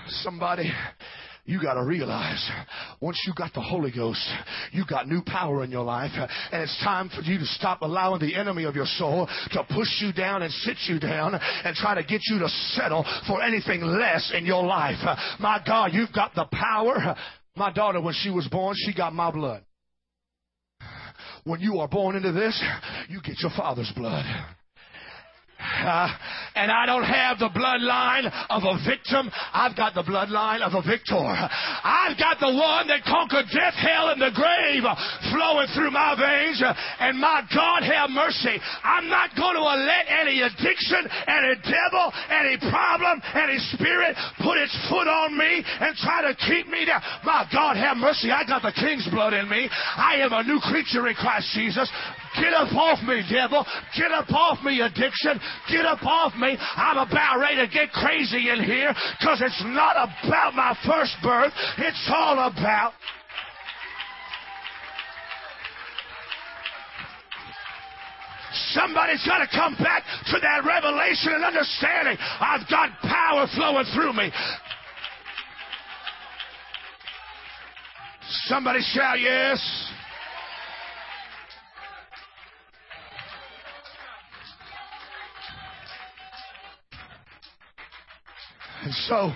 Somebody 0.06 0.70
you 1.44 1.60
got 1.60 1.74
to 1.74 1.82
realize 1.82 2.50
once 3.00 3.20
you 3.26 3.32
got 3.36 3.52
the 3.52 3.60
Holy 3.60 3.90
Ghost, 3.90 4.24
you 4.70 4.84
got 4.88 5.08
new 5.08 5.22
power 5.26 5.64
in 5.64 5.70
your 5.72 5.82
life. 5.82 6.12
And 6.52 6.62
it's 6.62 6.78
time 6.84 7.08
for 7.08 7.20
you 7.22 7.38
to 7.38 7.44
stop 7.46 7.82
allowing 7.82 8.20
the 8.20 8.36
enemy 8.36 8.64
of 8.64 8.76
your 8.76 8.86
soul 8.86 9.28
to 9.50 9.64
push 9.64 9.88
you 10.00 10.12
down 10.12 10.42
and 10.42 10.52
sit 10.52 10.76
you 10.86 11.00
down 11.00 11.34
and 11.34 11.74
try 11.74 11.96
to 11.96 12.04
get 12.04 12.20
you 12.30 12.38
to 12.38 12.48
settle 12.48 13.04
for 13.26 13.42
anything 13.42 13.82
less 13.82 14.32
in 14.36 14.46
your 14.46 14.64
life. 14.64 14.98
My 15.40 15.60
God, 15.66 15.90
you've 15.92 16.12
got 16.12 16.34
the 16.36 16.46
power. 16.52 17.16
My 17.56 17.72
daughter, 17.72 18.00
when 18.00 18.14
she 18.14 18.30
was 18.30 18.46
born, 18.48 18.76
she 18.78 18.94
got 18.94 19.12
my 19.12 19.30
blood. 19.32 19.64
When 21.44 21.60
you 21.60 21.80
are 21.80 21.88
born 21.88 22.14
into 22.14 22.30
this, 22.30 22.62
you 23.08 23.20
get 23.20 23.40
your 23.40 23.50
father's 23.56 23.92
blood. 23.96 24.24
Uh, 25.62 26.08
and 26.54 26.70
I 26.70 26.86
don't 26.86 27.06
have 27.06 27.38
the 27.38 27.48
bloodline 27.48 28.26
of 28.50 28.62
a 28.66 28.76
victim. 28.84 29.30
I've 29.52 29.76
got 29.76 29.94
the 29.94 30.02
bloodline 30.02 30.60
of 30.60 30.74
a 30.74 30.82
victor. 30.82 31.16
I've 31.16 32.18
got 32.18 32.38
the 32.40 32.52
one 32.52 32.88
that 32.88 33.06
conquered 33.06 33.46
death, 33.54 33.74
hell, 33.78 34.10
and 34.10 34.20
the 34.20 34.34
grave 34.34 34.84
flowing 35.30 35.68
through 35.74 35.90
my 35.90 36.18
veins. 36.18 36.62
And 37.00 37.18
my 37.18 37.46
God, 37.54 37.82
have 37.86 38.10
mercy. 38.10 38.58
I'm 38.84 39.08
not 39.08 39.30
going 39.38 39.56
to 39.56 39.64
let 39.64 40.04
any 40.10 40.42
addiction, 40.42 41.06
any 41.26 41.54
devil, 41.62 42.04
any 42.30 42.56
problem, 42.58 43.22
any 43.34 43.58
spirit 43.72 44.16
put 44.42 44.58
its 44.58 44.74
foot 44.90 45.08
on 45.08 45.38
me 45.38 45.62
and 45.62 45.96
try 45.96 46.26
to 46.26 46.34
keep 46.46 46.68
me 46.68 46.84
down. 46.84 47.00
My 47.24 47.46
God, 47.52 47.76
have 47.76 47.96
mercy. 47.96 48.30
I 48.30 48.44
got 48.44 48.62
the 48.62 48.74
king's 48.74 49.08
blood 49.08 49.32
in 49.32 49.48
me. 49.48 49.68
I 49.70 50.20
am 50.20 50.32
a 50.32 50.42
new 50.42 50.60
creature 50.60 51.08
in 51.08 51.14
Christ 51.14 51.48
Jesus. 51.54 51.90
Get 52.40 52.54
up 52.54 52.72
off 52.72 53.02
me, 53.04 53.20
devil. 53.28 53.64
Get 53.96 54.10
up 54.10 54.30
off 54.32 54.64
me, 54.64 54.80
addiction. 54.80 55.36
Get 55.70 55.84
up 55.84 56.02
off 56.04 56.34
me. 56.34 56.56
I'm 56.58 56.98
about 56.98 57.38
ready 57.38 57.56
to 57.56 57.72
get 57.72 57.92
crazy 57.92 58.50
in 58.50 58.62
here 58.62 58.94
because 59.18 59.40
it's 59.40 59.62
not 59.66 59.96
about 59.96 60.54
my 60.54 60.76
first 60.86 61.16
birth. 61.22 61.52
It's 61.78 62.10
all 62.12 62.38
about. 62.46 62.92
Somebody's 68.72 69.24
got 69.26 69.38
to 69.38 69.48
come 69.48 69.76
back 69.76 70.04
to 70.26 70.38
that 70.40 70.64
revelation 70.64 71.32
and 71.34 71.44
understanding. 71.44 72.16
I've 72.40 72.68
got 72.68 72.90
power 73.02 73.46
flowing 73.54 73.86
through 73.94 74.12
me. 74.14 74.30
Somebody 78.46 78.80
shout 78.80 79.20
yes. 79.20 79.60
And 88.82 88.92
so, 88.92 89.30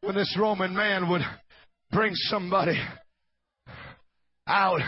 when 0.00 0.14
this 0.14 0.36
Roman 0.38 0.74
man 0.74 1.10
would 1.10 1.22
bring 1.90 2.14
somebody 2.14 2.80
out 4.46 4.80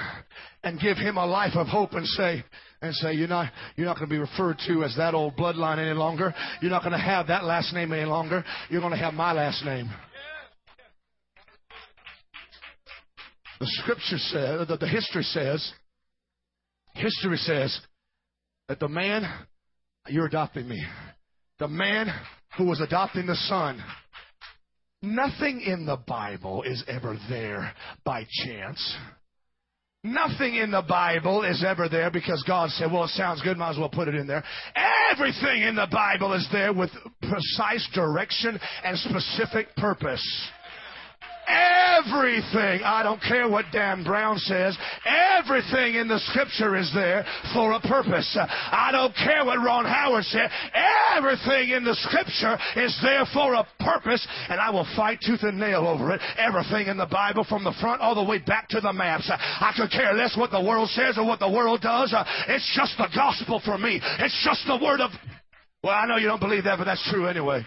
and 0.63 0.79
give 0.79 0.97
him 0.97 1.17
a 1.17 1.27
life 1.27 1.57
of 1.57 1.67
hope 1.67 1.95
and 1.95 2.07
say, 2.07 2.45
and 2.83 2.95
say, 2.95 3.15
you're 3.15 3.27
not, 3.27 3.51
you're 3.75 3.87
not 3.87 3.97
going 3.97 4.09
to 4.09 4.15
be 4.15 4.21
referred 4.21 4.59
to 4.69 4.85
as 4.85 4.95
that 4.97 5.15
old 5.15 5.37
bloodline 5.37 5.79
any 5.79 5.95
longer. 5.95 6.33
You're 6.63 6.71
not 6.71 6.83
going 6.83 6.93
to 6.93 6.99
have 6.99 7.27
that 7.27 7.43
last 7.45 7.75
name 7.75 7.93
any 7.93 8.05
longer. 8.05 8.45
You're 8.71 8.81
going 8.81 8.93
to 8.93 8.99
have 8.99 9.15
my 9.15 9.33
last 9.33 9.65
name. 9.65 9.91
The 13.59 13.67
scripture 13.67 14.19
says, 14.19 14.69
the, 14.69 14.77
the 14.77 14.89
history 14.89 15.25
says, 15.25 15.73
history 16.95 17.39
says 17.39 17.81
that 18.69 18.79
the 18.79 18.89
man, 18.89 19.25
you're 20.09 20.27
adopting 20.27 20.69
me. 20.69 20.85
The 21.59 21.69
man 21.69 22.09
who 22.57 22.65
was 22.65 22.81
adopting 22.81 23.27
the 23.27 23.35
son. 23.35 23.83
Nothing 25.03 25.61
in 25.61 25.87
the 25.87 25.97
Bible 25.97 26.63
is 26.63 26.83
ever 26.89 27.19
there 27.29 27.73
by 28.05 28.27
chance. 28.45 28.97
Nothing 30.03 30.55
in 30.55 30.71
the 30.71 30.85
Bible 30.89 31.43
is 31.43 31.65
ever 31.67 31.89
there 31.89 32.11
because 32.11 32.43
God 32.47 32.71
said, 32.71 32.93
well, 32.93 33.05
it 33.05 33.11
sounds 33.11 33.43
good, 33.43 33.59
might 33.59 33.71
as 33.71 33.79
well 33.79 33.89
put 33.89 34.09
it 34.09 34.15
in 34.15 34.27
there. 34.27 34.45
Everything 35.13 35.63
in 35.63 35.75
the 35.75 35.89
Bible 35.91 36.33
is 36.33 36.47
there 36.53 36.73
with 36.73 36.91
precise 37.23 37.89
direction 37.93 38.59
and 38.85 38.97
specific 38.99 39.75
purpose. 39.77 40.23
Everything, 41.49 42.83
I 42.85 43.03
don't 43.03 43.23
care 43.23 43.49
what 43.49 43.67
Dan 43.73 44.05
Brown 44.05 44.39
says, 44.39 44.77
everything 45.39 45.95
in 45.95 46.09
the 46.09 46.19
scripture 46.31 46.77
is 46.77 46.91
there 46.95 47.25
for 47.55 47.73
a 47.73 47.81
purpose. 47.81 48.37
I 48.39 48.91
don't 48.93 49.15
care 49.15 49.45
what 49.45 49.57
Ron 49.57 49.85
Howard 49.85 50.25
said, 50.25 50.51
everything 51.17 51.71
in 51.71 51.85
the 51.85 51.95
scripture 51.95 52.59
is 52.77 52.99
there 53.03 53.25
for 53.33 53.55
a 53.55 53.67
purpose, 53.81 54.27
and 54.49 54.61
I 54.61 54.71
will 54.71 54.87
fight 54.97 55.21
tooth 55.25 55.43
and 55.43 55.59
nail 55.59 55.87
over 55.87 56.13
it. 56.13 56.21
Everything 56.37 56.89
in 56.89 56.97
the 56.97 57.07
Bible 57.07 57.45
from 57.49 57.65
the 57.65 57.75
front 57.81 58.01
all 58.01 58.15
the 58.15 58.25
way 58.25 58.39
back 58.39 58.69
to 58.71 58.81
the 58.81 58.93
maps. 58.93 59.31
I 59.31 59.73
could 59.77 59.91
care 59.91 60.15
less 60.15 60.37
what 60.37 60.51
the 60.51 60.63
world 60.63 60.89
says 60.91 61.17
or 61.17 61.27
what 61.27 61.39
the 61.39 61.51
world 61.51 61.81
does. 61.81 62.15
It's 62.49 62.73
just 62.77 62.97
the 62.99 63.09
gospel 63.15 63.63
for 63.65 63.79
me. 63.79 64.01
It's 64.19 64.45
just 64.45 64.67
the 64.67 64.79
word 64.83 65.01
of. 65.01 65.11
Well, 65.83 65.95
I 65.95 66.07
know 66.07 66.17
you 66.17 66.27
don't 66.27 66.41
believe 66.41 66.65
that, 66.65 66.79
but 66.79 66.85
that's 66.85 67.09
true 67.11 67.27
anyway. 67.27 67.65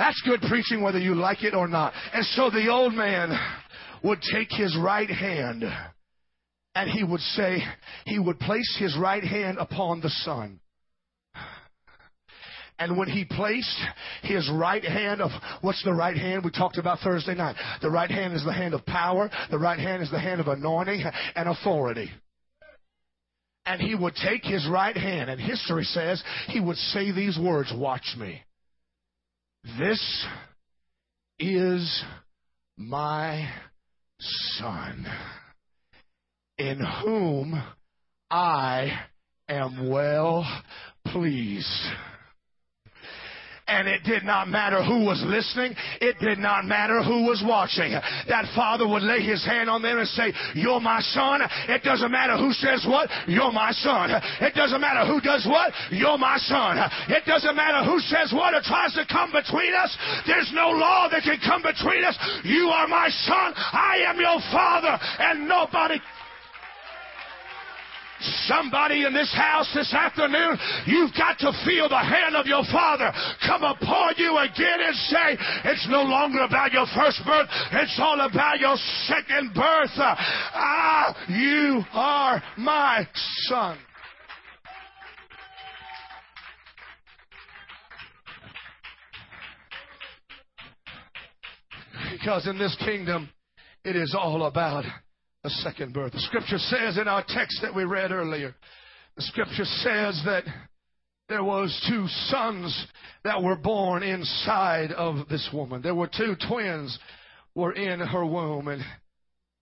That's 0.00 0.22
good 0.22 0.40
preaching 0.48 0.80
whether 0.80 0.98
you 0.98 1.14
like 1.14 1.44
it 1.44 1.52
or 1.52 1.68
not. 1.68 1.92
And 2.14 2.24
so 2.24 2.48
the 2.48 2.68
old 2.68 2.94
man 2.94 3.38
would 4.02 4.18
take 4.32 4.48
his 4.50 4.74
right 4.82 5.10
hand 5.10 5.62
and 6.74 6.90
he 6.90 7.04
would 7.04 7.20
say, 7.20 7.58
he 8.06 8.18
would 8.18 8.40
place 8.40 8.78
his 8.78 8.96
right 8.96 9.22
hand 9.22 9.58
upon 9.58 10.00
the 10.00 10.08
son. 10.08 10.58
And 12.78 12.96
when 12.96 13.08
he 13.08 13.26
placed 13.26 13.78
his 14.22 14.50
right 14.50 14.82
hand 14.82 15.20
of, 15.20 15.32
what's 15.60 15.84
the 15.84 15.92
right 15.92 16.16
hand 16.16 16.46
we 16.46 16.50
talked 16.50 16.78
about 16.78 17.00
Thursday 17.00 17.34
night? 17.34 17.56
The 17.82 17.90
right 17.90 18.10
hand 18.10 18.32
is 18.32 18.42
the 18.42 18.54
hand 18.54 18.72
of 18.72 18.86
power. 18.86 19.28
The 19.50 19.58
right 19.58 19.78
hand 19.78 20.02
is 20.02 20.10
the 20.10 20.18
hand 20.18 20.40
of 20.40 20.48
anointing 20.48 21.04
and 21.36 21.46
authority. 21.46 22.10
And 23.66 23.82
he 23.82 23.94
would 23.94 24.14
take 24.14 24.46
his 24.46 24.66
right 24.66 24.96
hand, 24.96 25.28
and 25.28 25.38
history 25.38 25.84
says 25.84 26.24
he 26.48 26.58
would 26.58 26.78
say 26.78 27.12
these 27.12 27.38
words, 27.38 27.70
watch 27.76 28.16
me. 28.18 28.40
This 29.62 30.26
is 31.38 32.02
my 32.78 33.46
son, 34.18 35.06
in 36.56 36.80
whom 36.80 37.62
I 38.30 39.00
am 39.48 39.90
well 39.90 40.46
pleased. 41.06 41.66
And 43.70 43.86
it 43.86 44.02
did 44.02 44.24
not 44.24 44.48
matter 44.48 44.82
who 44.82 45.06
was 45.06 45.22
listening. 45.24 45.74
It 46.00 46.18
did 46.18 46.38
not 46.38 46.64
matter 46.66 47.02
who 47.02 47.22
was 47.22 47.38
watching. 47.46 47.92
That 48.26 48.50
father 48.54 48.86
would 48.86 49.02
lay 49.02 49.22
his 49.22 49.46
hand 49.46 49.70
on 49.70 49.80
them 49.80 49.98
and 49.98 50.08
say, 50.08 50.32
You're 50.54 50.80
my 50.80 51.00
son. 51.00 51.40
It 51.68 51.84
doesn't 51.84 52.10
matter 52.10 52.36
who 52.36 52.52
says 52.52 52.84
what. 52.88 53.08
You're 53.28 53.52
my 53.52 53.70
son. 53.70 54.10
It 54.40 54.54
doesn't 54.54 54.80
matter 54.80 55.06
who 55.06 55.20
does 55.20 55.46
what. 55.46 55.72
You're 55.90 56.18
my 56.18 56.36
son. 56.38 56.78
It 57.08 57.24
doesn't 57.26 57.54
matter 57.54 57.86
who 57.86 58.00
says 58.00 58.32
what 58.34 58.54
or 58.54 58.62
tries 58.62 58.92
to 58.94 59.06
come 59.06 59.30
between 59.30 59.72
us. 59.74 59.96
There's 60.26 60.50
no 60.52 60.70
law 60.70 61.08
that 61.10 61.22
can 61.22 61.38
come 61.38 61.62
between 61.62 62.02
us. 62.02 62.18
You 62.42 62.68
are 62.74 62.88
my 62.88 63.08
son. 63.08 63.54
I 63.54 64.02
am 64.06 64.18
your 64.18 64.40
father. 64.50 64.98
And 64.98 65.46
nobody 65.46 66.00
Somebody 68.46 69.04
in 69.04 69.14
this 69.14 69.32
house 69.34 69.70
this 69.74 69.92
afternoon, 69.94 70.58
you've 70.86 71.14
got 71.16 71.38
to 71.38 71.52
feel 71.64 71.88
the 71.88 71.98
hand 71.98 72.36
of 72.36 72.46
your 72.46 72.64
Father 72.70 73.12
come 73.46 73.62
upon 73.62 74.14
you 74.16 74.36
again 74.38 74.78
and 74.84 74.96
say, 74.96 75.36
It's 75.64 75.86
no 75.88 76.02
longer 76.02 76.42
about 76.42 76.72
your 76.72 76.86
first 76.94 77.22
birth, 77.24 77.48
it's 77.72 77.98
all 78.00 78.20
about 78.20 78.60
your 78.60 78.76
second 79.06 79.54
birth. 79.54 79.90
Ah, 79.98 81.16
you 81.28 81.82
are 81.92 82.42
my 82.56 83.06
son. 83.48 83.78
Because 92.12 92.46
in 92.46 92.58
this 92.58 92.76
kingdom, 92.84 93.30
it 93.84 93.96
is 93.96 94.14
all 94.18 94.44
about 94.44 94.84
a 95.44 95.50
second 95.50 95.94
birth. 95.94 96.12
The 96.12 96.20
scripture 96.20 96.58
says 96.58 96.98
in 96.98 97.08
our 97.08 97.24
text 97.26 97.60
that 97.62 97.74
we 97.74 97.84
read 97.84 98.12
earlier, 98.12 98.54
the 99.16 99.22
scripture 99.22 99.64
says 99.64 100.20
that 100.24 100.44
there 101.28 101.44
was 101.44 101.74
two 101.88 102.06
sons 102.28 102.86
that 103.24 103.42
were 103.42 103.56
born 103.56 104.02
inside 104.02 104.92
of 104.92 105.28
this 105.28 105.48
woman. 105.52 105.80
There 105.82 105.94
were 105.94 106.10
two 106.14 106.34
twins 106.48 106.98
were 107.54 107.72
in 107.72 108.00
her 108.00 108.24
womb 108.24 108.68
and 108.68 108.82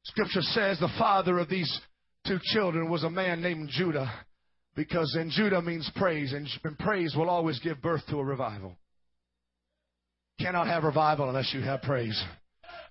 scripture 0.04 0.42
says 0.42 0.78
the 0.78 0.92
father 0.98 1.38
of 1.38 1.48
these 1.48 1.80
two 2.26 2.38
children 2.52 2.90
was 2.90 3.04
a 3.04 3.10
man 3.10 3.40
named 3.40 3.68
Judah 3.70 4.10
because 4.76 5.16
in 5.18 5.30
Judah 5.30 5.62
means 5.62 5.90
praise 5.96 6.32
and 6.32 6.48
praise 6.78 7.14
will 7.16 7.28
always 7.28 7.58
give 7.60 7.80
birth 7.82 8.02
to 8.08 8.18
a 8.18 8.24
revival. 8.24 8.76
Cannot 10.40 10.68
have 10.68 10.84
revival 10.84 11.28
unless 11.28 11.52
you 11.52 11.60
have 11.62 11.82
praise. 11.82 12.22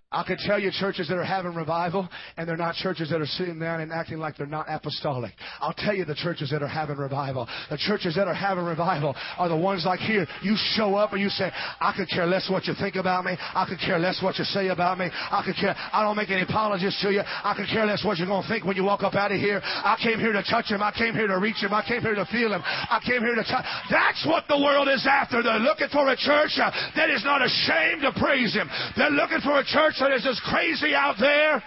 I 0.09 0.23
could 0.23 0.39
tell 0.39 0.57
you 0.57 0.71
churches 0.71 1.09
that 1.09 1.17
are 1.17 1.23
having 1.25 1.53
revival, 1.53 2.07
and 2.37 2.47
they're 2.47 2.55
not 2.55 2.75
churches 2.75 3.09
that 3.09 3.19
are 3.19 3.25
sitting 3.25 3.59
down 3.59 3.81
and 3.81 3.91
acting 3.91 4.19
like 4.19 4.37
they're 4.37 4.47
not 4.47 4.65
apostolic. 4.69 5.33
I'll 5.59 5.73
tell 5.73 5.93
you 5.93 6.05
the 6.05 6.15
churches 6.15 6.49
that 6.51 6.63
are 6.63 6.67
having 6.67 6.95
revival. 6.95 7.45
The 7.69 7.77
churches 7.77 8.15
that 8.15 8.25
are 8.25 8.33
having 8.33 8.63
revival 8.63 9.17
are 9.37 9.49
the 9.49 9.57
ones 9.57 9.83
like 9.85 9.99
here. 9.99 10.25
You 10.41 10.55
show 10.79 10.95
up 10.95 11.11
and 11.11 11.21
you 11.21 11.27
say, 11.27 11.51
I 11.51 11.91
could 11.91 12.07
care 12.07 12.25
less 12.25 12.47
what 12.49 12.67
you 12.67 12.73
think 12.79 12.95
about 12.95 13.25
me. 13.25 13.35
I 13.37 13.65
could 13.67 13.79
care 13.83 13.99
less 13.99 14.23
what 14.23 14.39
you 14.39 14.45
say 14.45 14.69
about 14.69 14.97
me. 14.97 15.09
I 15.11 15.43
could 15.43 15.55
care. 15.59 15.75
I 15.75 16.03
don't 16.03 16.15
make 16.15 16.31
any 16.31 16.43
apologies 16.43 16.97
to 17.01 17.11
you. 17.11 17.21
I 17.25 17.53
could 17.57 17.67
care 17.67 17.85
less 17.85 18.05
what 18.05 18.17
you're 18.17 18.31
going 18.31 18.43
to 18.43 18.47
think 18.47 18.63
when 18.63 18.77
you 18.77 18.85
walk 18.85 19.03
up 19.03 19.13
out 19.13 19.33
of 19.33 19.41
here. 19.41 19.59
I 19.61 19.99
came 20.01 20.19
here 20.19 20.31
to 20.31 20.43
touch 20.43 20.71
him. 20.71 20.81
I 20.81 20.95
came 20.95 21.15
here 21.15 21.27
to 21.27 21.37
reach 21.37 21.59
him. 21.59 21.73
I 21.73 21.83
came 21.83 21.99
here 21.99 22.15
to 22.15 22.25
feel 22.31 22.53
him. 22.53 22.63
I 22.63 23.03
came 23.05 23.19
here 23.19 23.35
to 23.35 23.43
touch. 23.43 23.65
That's 23.91 24.23
what 24.25 24.47
the 24.47 24.55
world 24.55 24.87
is 24.87 25.03
after. 25.03 25.43
They're 25.43 25.59
looking 25.59 25.91
for 25.91 26.07
a 26.07 26.15
church 26.15 26.55
that 26.55 27.09
is 27.11 27.27
not 27.27 27.43
ashamed 27.43 28.07
to 28.07 28.15
praise 28.15 28.55
him. 28.55 28.71
They're 28.95 29.11
looking 29.11 29.43
for 29.43 29.59
a 29.59 29.67
church 29.67 29.96
that 29.99 30.11
is 30.13 30.25
as 30.27 30.39
crazy 30.45 30.93
out 30.93 31.15
there. 31.19 31.63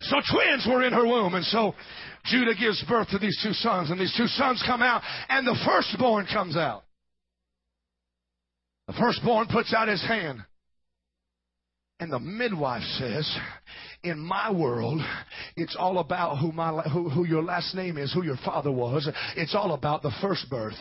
So 0.00 0.16
twins 0.32 0.66
were 0.68 0.82
in 0.82 0.92
her 0.92 1.06
womb, 1.06 1.34
and 1.34 1.44
so 1.44 1.74
Judah 2.24 2.54
gives 2.58 2.82
birth 2.88 3.08
to 3.10 3.18
these 3.18 3.38
two 3.42 3.52
sons, 3.52 3.90
and 3.90 4.00
these 4.00 4.14
two 4.16 4.26
sons 4.26 4.62
come 4.66 4.82
out, 4.82 5.02
and 5.28 5.46
the 5.46 5.56
firstborn 5.64 6.26
comes 6.26 6.56
out. 6.56 6.82
The 8.88 8.94
firstborn 8.94 9.46
puts 9.46 9.72
out 9.72 9.86
his 9.86 10.02
hand. 10.02 10.42
And 12.00 12.10
the 12.10 12.18
midwife 12.18 12.82
says, 12.98 13.38
in 14.02 14.18
my 14.18 14.50
world, 14.50 15.02
it's 15.56 15.76
all 15.78 15.98
about 15.98 16.38
who, 16.38 16.50
my, 16.50 16.80
who, 16.82 17.10
who 17.10 17.26
your 17.26 17.42
last 17.42 17.74
name 17.74 17.98
is, 17.98 18.12
who 18.12 18.24
your 18.24 18.38
father 18.42 18.72
was. 18.72 19.08
It's 19.36 19.54
all 19.54 19.74
about 19.74 20.02
the 20.02 20.12
first 20.22 20.48
birth. 20.48 20.78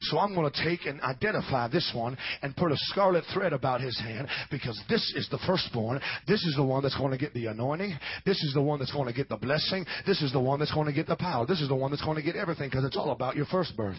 So 0.00 0.18
I'm 0.18 0.34
going 0.34 0.50
to 0.50 0.64
take 0.64 0.86
and 0.86 1.00
identify 1.02 1.68
this 1.68 1.92
one 1.94 2.16
and 2.42 2.56
put 2.56 2.72
a 2.72 2.76
scarlet 2.76 3.24
thread 3.32 3.52
about 3.52 3.80
his 3.80 3.98
hand 3.98 4.28
because 4.50 4.80
this 4.88 5.12
is 5.14 5.28
the 5.30 5.38
firstborn. 5.46 6.00
This 6.26 6.42
is 6.44 6.54
the 6.56 6.64
one 6.64 6.82
that's 6.82 6.96
going 6.96 7.12
to 7.12 7.18
get 7.18 7.34
the 7.34 7.46
anointing. 7.46 7.94
This 8.24 8.42
is 8.42 8.54
the 8.54 8.62
one 8.62 8.78
that's 8.78 8.92
going 8.92 9.08
to 9.08 9.14
get 9.14 9.28
the 9.28 9.36
blessing. 9.36 9.84
This 10.06 10.22
is 10.22 10.32
the 10.32 10.40
one 10.40 10.58
that's 10.58 10.72
going 10.72 10.86
to 10.86 10.92
get 10.92 11.06
the 11.06 11.16
power. 11.16 11.46
This 11.46 11.60
is 11.60 11.68
the 11.68 11.74
one 11.74 11.90
that's 11.90 12.04
going 12.04 12.16
to 12.16 12.22
get 12.22 12.36
everything 12.36 12.70
because 12.70 12.84
it's 12.84 12.96
all 12.96 13.10
about 13.10 13.36
your 13.36 13.46
first 13.46 13.76
birth. 13.76 13.98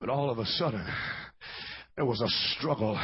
But 0.00 0.08
all 0.08 0.30
of 0.30 0.38
a 0.38 0.46
sudden, 0.46 0.86
there 1.96 2.04
was 2.04 2.20
a 2.20 2.28
struggle 2.28 3.00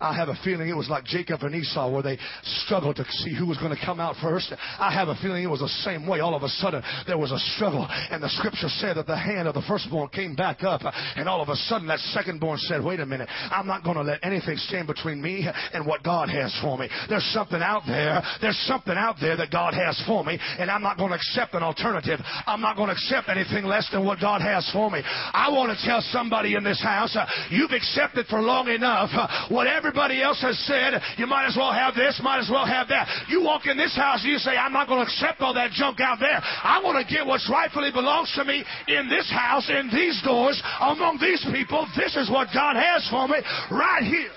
I 0.00 0.14
have 0.14 0.28
a 0.28 0.36
feeling 0.44 0.68
it 0.68 0.76
was 0.76 0.88
like 0.88 1.04
Jacob 1.04 1.42
and 1.42 1.54
Esau 1.54 1.90
where 1.90 2.02
they 2.02 2.18
struggled 2.42 2.96
to 2.96 3.04
see 3.10 3.34
who 3.34 3.46
was 3.46 3.58
going 3.58 3.74
to 3.74 3.84
come 3.84 4.00
out 4.00 4.16
first. 4.22 4.52
I 4.78 4.92
have 4.92 5.08
a 5.08 5.16
feeling 5.22 5.42
it 5.42 5.50
was 5.50 5.60
the 5.60 5.68
same 5.84 6.06
way. 6.06 6.20
All 6.20 6.34
of 6.34 6.42
a 6.42 6.48
sudden, 6.48 6.82
there 7.06 7.18
was 7.18 7.32
a 7.32 7.38
struggle, 7.56 7.86
and 7.88 8.22
the 8.22 8.28
scripture 8.28 8.68
said 8.68 8.96
that 8.96 9.06
the 9.06 9.16
hand 9.16 9.48
of 9.48 9.54
the 9.54 9.62
firstborn 9.68 10.08
came 10.08 10.34
back 10.34 10.62
up, 10.62 10.82
and 11.16 11.28
all 11.28 11.40
of 11.40 11.48
a 11.48 11.56
sudden, 11.56 11.88
that 11.88 12.00
secondborn 12.14 12.58
said, 12.58 12.84
Wait 12.84 13.00
a 13.00 13.06
minute, 13.06 13.28
I'm 13.50 13.66
not 13.66 13.84
going 13.84 13.96
to 13.96 14.02
let 14.02 14.24
anything 14.24 14.56
stand 14.56 14.86
between 14.86 15.20
me 15.20 15.48
and 15.72 15.86
what 15.86 16.02
God 16.02 16.28
has 16.28 16.56
for 16.62 16.78
me. 16.78 16.88
There's 17.08 17.26
something 17.32 17.60
out 17.60 17.82
there. 17.86 18.22
There's 18.40 18.58
something 18.66 18.94
out 18.96 19.16
there 19.20 19.36
that 19.36 19.50
God 19.50 19.74
has 19.74 20.00
for 20.06 20.24
me, 20.24 20.38
and 20.58 20.70
I'm 20.70 20.82
not 20.82 20.98
going 20.98 21.10
to 21.10 21.16
accept 21.16 21.54
an 21.54 21.62
alternative. 21.62 22.20
I'm 22.46 22.60
not 22.60 22.76
going 22.76 22.88
to 22.88 22.94
accept 22.94 23.28
anything 23.28 23.64
less 23.64 23.88
than 23.90 24.04
what 24.04 24.20
God 24.20 24.40
has 24.40 24.68
for 24.72 24.90
me. 24.90 25.00
I 25.04 25.50
want 25.50 25.76
to 25.76 25.86
tell 25.86 26.00
somebody 26.12 26.54
in 26.54 26.64
this 26.64 26.82
house, 26.82 27.16
uh, 27.16 27.26
you've 27.50 27.72
accepted 27.72 28.26
for 28.26 28.40
long 28.40 28.68
enough 28.68 29.10
uh, 29.12 29.48
whatever 29.48 29.85
everybody 29.86 30.22
else 30.22 30.42
has 30.42 30.58
said, 30.66 30.98
you 31.16 31.26
might 31.26 31.46
as 31.46 31.56
well 31.56 31.72
have 31.72 31.94
this, 31.94 32.18
might 32.22 32.40
as 32.40 32.50
well 32.50 32.66
have 32.66 32.88
that. 32.88 33.06
You 33.28 33.42
walk 33.42 33.66
in 33.66 33.76
this 33.76 33.94
house 33.94 34.22
and 34.22 34.32
you 34.32 34.38
say, 34.38 34.56
I'm 34.56 34.72
not 34.72 34.88
going 34.88 34.98
to 34.98 35.06
accept 35.06 35.40
all 35.40 35.54
that 35.54 35.70
junk 35.70 36.00
out 36.00 36.18
there. 36.18 36.40
I 36.42 36.80
want 36.82 36.98
to 36.98 37.06
get 37.06 37.26
what's 37.26 37.48
rightfully 37.48 37.90
belongs 37.92 38.32
to 38.34 38.44
me 38.44 38.64
in 38.88 39.08
this 39.08 39.30
house, 39.30 39.70
in 39.70 39.88
these 39.94 40.20
doors, 40.24 40.60
among 40.80 41.18
these 41.20 41.44
people. 41.52 41.86
This 41.96 42.16
is 42.16 42.30
what 42.30 42.48
God 42.52 42.74
has 42.74 43.06
for 43.10 43.28
me 43.28 43.38
right 43.70 44.02
here. 44.02 44.34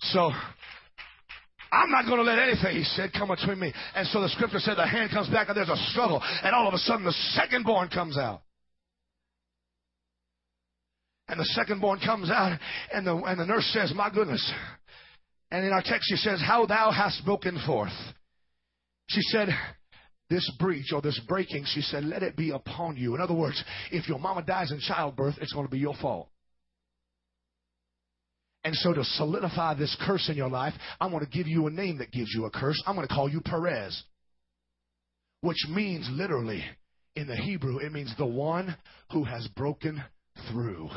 So, 0.00 0.30
I'm 1.72 1.90
not 1.90 2.06
going 2.06 2.16
to 2.16 2.22
let 2.22 2.38
anything, 2.38 2.76
he 2.76 2.84
said, 2.84 3.12
come 3.12 3.28
between 3.28 3.58
me. 3.58 3.74
And 3.94 4.06
so 4.08 4.22
the 4.22 4.28
scripture 4.30 4.58
said 4.58 4.76
the 4.78 4.86
hand 4.86 5.10
comes 5.10 5.28
back 5.28 5.48
and 5.48 5.56
there's 5.56 5.68
a 5.68 5.76
struggle. 5.90 6.22
And 6.22 6.54
all 6.54 6.68
of 6.68 6.72
a 6.72 6.78
sudden 6.78 7.04
the 7.04 7.12
second 7.34 7.64
born 7.64 7.88
comes 7.88 8.16
out. 8.16 8.42
And 11.28 11.38
the 11.38 11.44
second 11.44 11.80
born 11.80 12.00
comes 12.04 12.30
out, 12.30 12.58
and 12.92 13.06
the, 13.06 13.14
and 13.14 13.38
the 13.38 13.44
nurse 13.44 13.68
says, 13.72 13.92
My 13.94 14.10
goodness. 14.10 14.52
And 15.50 15.64
in 15.64 15.72
our 15.72 15.82
text, 15.82 16.08
she 16.08 16.16
says, 16.16 16.42
How 16.44 16.66
thou 16.66 16.90
hast 16.90 17.24
broken 17.24 17.60
forth. 17.66 17.92
She 19.08 19.20
said, 19.22 19.48
This 20.30 20.50
breach 20.58 20.92
or 20.92 21.02
this 21.02 21.20
breaking, 21.28 21.64
she 21.66 21.82
said, 21.82 22.04
Let 22.04 22.22
it 22.22 22.36
be 22.36 22.50
upon 22.50 22.96
you. 22.96 23.14
In 23.14 23.20
other 23.20 23.34
words, 23.34 23.62
if 23.90 24.08
your 24.08 24.18
mama 24.18 24.42
dies 24.42 24.72
in 24.72 24.80
childbirth, 24.80 25.36
it's 25.40 25.52
going 25.52 25.66
to 25.66 25.70
be 25.70 25.78
your 25.78 25.94
fault. 26.00 26.28
And 28.64 28.74
so, 28.74 28.92
to 28.92 29.04
solidify 29.04 29.74
this 29.74 29.96
curse 30.04 30.28
in 30.28 30.36
your 30.36 30.50
life, 30.50 30.74
I'm 31.00 31.10
going 31.10 31.24
to 31.24 31.30
give 31.30 31.46
you 31.46 31.66
a 31.66 31.70
name 31.70 31.98
that 31.98 32.10
gives 32.10 32.30
you 32.34 32.44
a 32.46 32.50
curse. 32.50 32.82
I'm 32.86 32.96
going 32.96 33.06
to 33.06 33.14
call 33.14 33.28
you 33.28 33.40
Perez, 33.40 34.02
which 35.42 35.64
means 35.70 36.08
literally 36.10 36.64
in 37.16 37.26
the 37.26 37.36
Hebrew, 37.36 37.78
it 37.78 37.92
means 37.92 38.14
the 38.18 38.26
one 38.26 38.76
who 39.12 39.24
has 39.24 39.46
broken 39.56 40.02
through. 40.50 40.88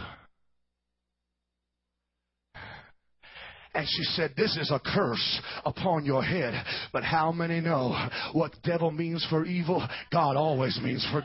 And 3.73 3.87
she 3.87 4.03
said, 4.03 4.33
This 4.35 4.57
is 4.57 4.71
a 4.71 4.79
curse 4.79 5.41
upon 5.65 6.05
your 6.05 6.23
head. 6.23 6.53
But 6.91 7.03
how 7.03 7.31
many 7.31 7.61
know 7.61 7.95
what 8.33 8.51
devil 8.63 8.91
means 8.91 9.25
for 9.29 9.45
evil? 9.45 9.87
God 10.11 10.35
always 10.35 10.79
means 10.81 11.07
for 11.11 11.23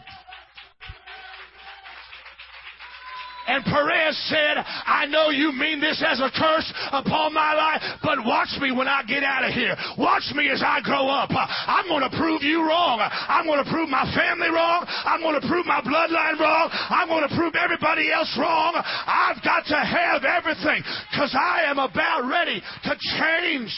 And 3.46 3.64
Perez 3.64 4.16
said, 4.28 4.58
I 4.58 5.06
know 5.06 5.30
you 5.30 5.52
mean 5.52 5.80
this 5.80 6.02
as 6.04 6.20
a 6.20 6.30
curse 6.34 6.66
upon 6.92 7.32
my 7.32 7.54
life, 7.54 7.82
but 8.02 8.24
watch 8.24 8.50
me 8.60 8.72
when 8.72 8.88
I 8.88 9.02
get 9.06 9.22
out 9.22 9.44
of 9.44 9.54
here. 9.54 9.76
Watch 9.98 10.32
me 10.34 10.50
as 10.50 10.62
I 10.64 10.80
grow 10.82 11.08
up. 11.08 11.30
I'm 11.30 11.86
going 11.86 12.02
to 12.02 12.16
prove 12.16 12.42
you 12.42 12.66
wrong. 12.66 12.98
I'm 13.00 13.46
going 13.46 13.62
to 13.62 13.70
prove 13.70 13.88
my 13.88 14.04
family 14.14 14.48
wrong. 14.48 14.84
I'm 14.88 15.20
going 15.20 15.40
to 15.40 15.46
prove 15.46 15.66
my 15.66 15.80
bloodline 15.80 16.38
wrong. 16.40 16.70
I'm 16.72 17.08
going 17.08 17.28
to 17.28 17.34
prove 17.34 17.54
everybody 17.54 18.10
else 18.12 18.34
wrong. 18.38 18.74
I've 18.74 19.42
got 19.42 19.64
to 19.66 19.78
have 19.78 20.24
everything 20.24 20.82
because 21.10 21.34
I 21.38 21.70
am 21.70 21.78
about 21.78 22.28
ready 22.28 22.60
to 22.60 22.94
change. 23.18 23.70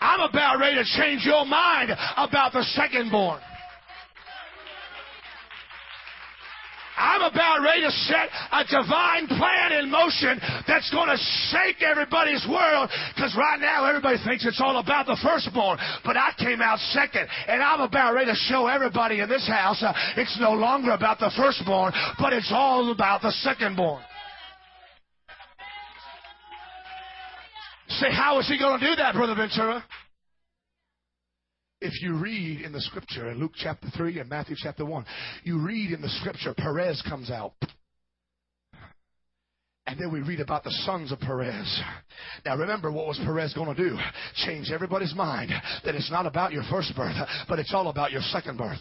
I'm 0.00 0.20
about 0.20 0.60
ready 0.60 0.76
to 0.76 0.84
change 0.96 1.24
your 1.24 1.44
mind 1.44 1.90
about 2.16 2.52
the 2.52 2.62
second 2.62 3.10
born. 3.10 3.40
I'm 6.98 7.22
about 7.22 7.62
ready 7.62 7.82
to 7.82 7.90
set 7.90 8.28
a 8.50 8.64
divine 8.66 9.28
plan 9.28 9.72
in 9.78 9.90
motion 9.90 10.40
that's 10.66 10.90
going 10.90 11.08
to 11.08 11.18
shake 11.50 11.80
everybody's 11.82 12.44
world 12.50 12.90
because 13.14 13.34
right 13.38 13.60
now 13.60 13.86
everybody 13.86 14.18
thinks 14.26 14.44
it's 14.44 14.60
all 14.60 14.78
about 14.78 15.06
the 15.06 15.16
firstborn, 15.22 15.78
but 16.04 16.16
I 16.16 16.34
came 16.38 16.60
out 16.60 16.78
second, 16.90 17.28
and 17.46 17.62
I'm 17.62 17.80
about 17.80 18.14
ready 18.14 18.30
to 18.30 18.36
show 18.36 18.66
everybody 18.66 19.20
in 19.20 19.28
this 19.28 19.46
house 19.46 19.82
uh, 19.82 19.92
it's 20.16 20.36
no 20.40 20.52
longer 20.52 20.90
about 20.90 21.18
the 21.18 21.30
firstborn, 21.36 21.92
but 22.18 22.32
it's 22.32 22.50
all 22.52 22.90
about 22.90 23.22
the 23.22 23.32
secondborn. 23.46 24.02
Say, 27.88 28.08
how 28.10 28.38
is 28.38 28.48
he 28.48 28.58
going 28.58 28.80
to 28.80 28.86
do 28.86 28.96
that, 28.96 29.14
Brother 29.14 29.34
Ventura? 29.34 29.84
If 31.80 32.02
you 32.02 32.14
read 32.16 32.62
in 32.62 32.72
the 32.72 32.80
scripture 32.80 33.30
in 33.30 33.38
Luke 33.38 33.52
chapter 33.54 33.88
3 33.96 34.18
and 34.18 34.28
Matthew 34.28 34.56
chapter 34.58 34.84
1, 34.84 35.04
you 35.44 35.64
read 35.64 35.92
in 35.92 36.02
the 36.02 36.08
scripture, 36.08 36.52
Perez 36.54 37.00
comes 37.08 37.30
out. 37.30 37.52
And 39.86 39.98
then 39.98 40.12
we 40.12 40.20
read 40.20 40.40
about 40.40 40.64
the 40.64 40.72
sons 40.84 41.12
of 41.12 41.20
Perez. 41.20 41.82
Now 42.44 42.56
remember 42.56 42.90
what 42.90 43.06
was 43.06 43.18
Perez 43.24 43.54
going 43.54 43.74
to 43.74 43.90
do? 43.90 43.96
Change 44.44 44.70
everybody's 44.70 45.14
mind 45.14 45.52
that 45.84 45.94
it's 45.94 46.10
not 46.10 46.26
about 46.26 46.52
your 46.52 46.64
first 46.68 46.94
birth, 46.96 47.16
but 47.48 47.58
it's 47.58 47.72
all 47.72 47.88
about 47.88 48.10
your 48.10 48.22
second 48.22 48.58
birth. 48.58 48.80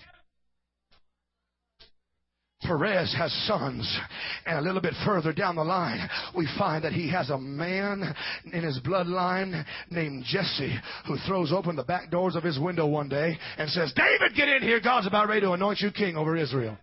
Perez 2.61 3.13
has 3.17 3.31
sons. 3.47 3.99
And 4.45 4.57
a 4.57 4.61
little 4.61 4.81
bit 4.81 4.93
further 5.05 5.31
down 5.31 5.55
the 5.55 5.63
line, 5.63 6.09
we 6.35 6.47
find 6.57 6.83
that 6.83 6.93
he 6.93 7.09
has 7.09 7.29
a 7.29 7.37
man 7.37 8.15
in 8.51 8.63
his 8.63 8.79
bloodline 8.79 9.65
named 9.91 10.23
Jesse 10.25 10.75
who 11.05 11.17
throws 11.27 11.51
open 11.51 11.75
the 11.75 11.83
back 11.83 12.09
doors 12.09 12.35
of 12.35 12.43
his 12.43 12.59
window 12.59 12.87
one 12.87 13.09
day 13.09 13.37
and 13.57 13.69
says, 13.69 13.93
David, 13.95 14.35
get 14.35 14.49
in 14.49 14.63
here. 14.63 14.79
God's 14.79 15.07
about 15.07 15.27
ready 15.27 15.41
to 15.41 15.51
anoint 15.51 15.79
you 15.81 15.91
king 15.91 16.17
over 16.17 16.35
Israel. 16.35 16.77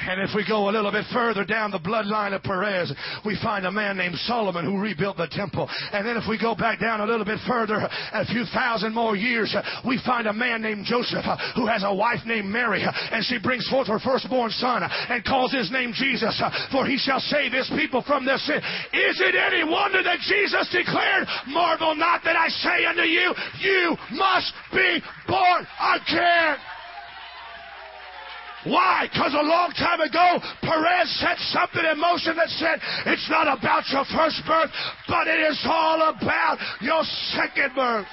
And 0.00 0.22
if 0.22 0.30
we 0.34 0.46
go 0.46 0.68
a 0.68 0.72
little 0.72 0.92
bit 0.92 1.04
further 1.12 1.44
down 1.44 1.70
the 1.70 1.78
bloodline 1.78 2.34
of 2.34 2.42
Perez, 2.42 2.92
we 3.26 3.38
find 3.42 3.66
a 3.66 3.70
man 3.70 3.96
named 3.96 4.16
Solomon 4.26 4.64
who 4.64 4.78
rebuilt 4.78 5.16
the 5.16 5.26
temple. 5.26 5.68
And 5.92 6.06
then 6.06 6.16
if 6.16 6.24
we 6.28 6.38
go 6.38 6.54
back 6.54 6.80
down 6.80 7.00
a 7.00 7.06
little 7.06 7.24
bit 7.24 7.40
further, 7.46 7.76
a 7.76 8.24
few 8.26 8.44
thousand 8.54 8.94
more 8.94 9.16
years, 9.16 9.54
we 9.86 10.00
find 10.06 10.26
a 10.26 10.32
man 10.32 10.62
named 10.62 10.84
Joseph 10.86 11.24
uh, 11.24 11.36
who 11.56 11.66
has 11.66 11.82
a 11.84 11.94
wife 11.94 12.20
named 12.24 12.48
Mary. 12.48 12.84
Uh, 12.84 12.92
and 13.12 13.24
she 13.24 13.38
brings 13.38 13.68
forth 13.68 13.88
her 13.88 13.98
firstborn 13.98 14.50
son 14.52 14.82
uh, 14.82 14.88
and 15.08 15.24
calls 15.24 15.52
his 15.52 15.70
name 15.72 15.92
Jesus, 15.92 16.40
for 16.70 16.86
he 16.86 16.96
shall 16.96 17.20
save 17.20 17.52
his 17.52 17.68
people 17.70 18.02
from 18.06 18.24
their 18.24 18.38
sin. 18.38 18.56
Is 18.56 19.20
it 19.20 19.34
any 19.34 19.64
wonder 19.64 20.02
that 20.02 20.20
Jesus 20.20 20.68
declared, 20.70 21.26
Marvel 21.48 21.94
not 21.96 22.22
that 22.24 22.36
I 22.36 22.48
say 22.48 22.84
unto 22.86 23.02
you, 23.02 23.34
you 23.60 23.96
must 24.12 24.52
be 24.72 25.02
born 25.26 25.66
again. 25.80 26.56
Why? 28.64 29.08
Because 29.10 29.34
a 29.34 29.46
long 29.46 29.70
time 29.72 30.00
ago, 30.00 30.40
Perez 30.62 31.08
set 31.20 31.38
something 31.54 31.84
in 31.84 32.00
motion 32.00 32.34
that 32.36 32.48
said, 32.48 32.80
it's 33.06 33.28
not 33.30 33.46
about 33.46 33.84
your 33.90 34.04
first 34.16 34.42
birth, 34.46 34.70
but 35.06 35.26
it 35.28 35.40
is 35.50 35.60
all 35.64 36.08
about 36.10 36.58
your 36.80 37.02
second 37.34 37.74
birth. 37.74 38.06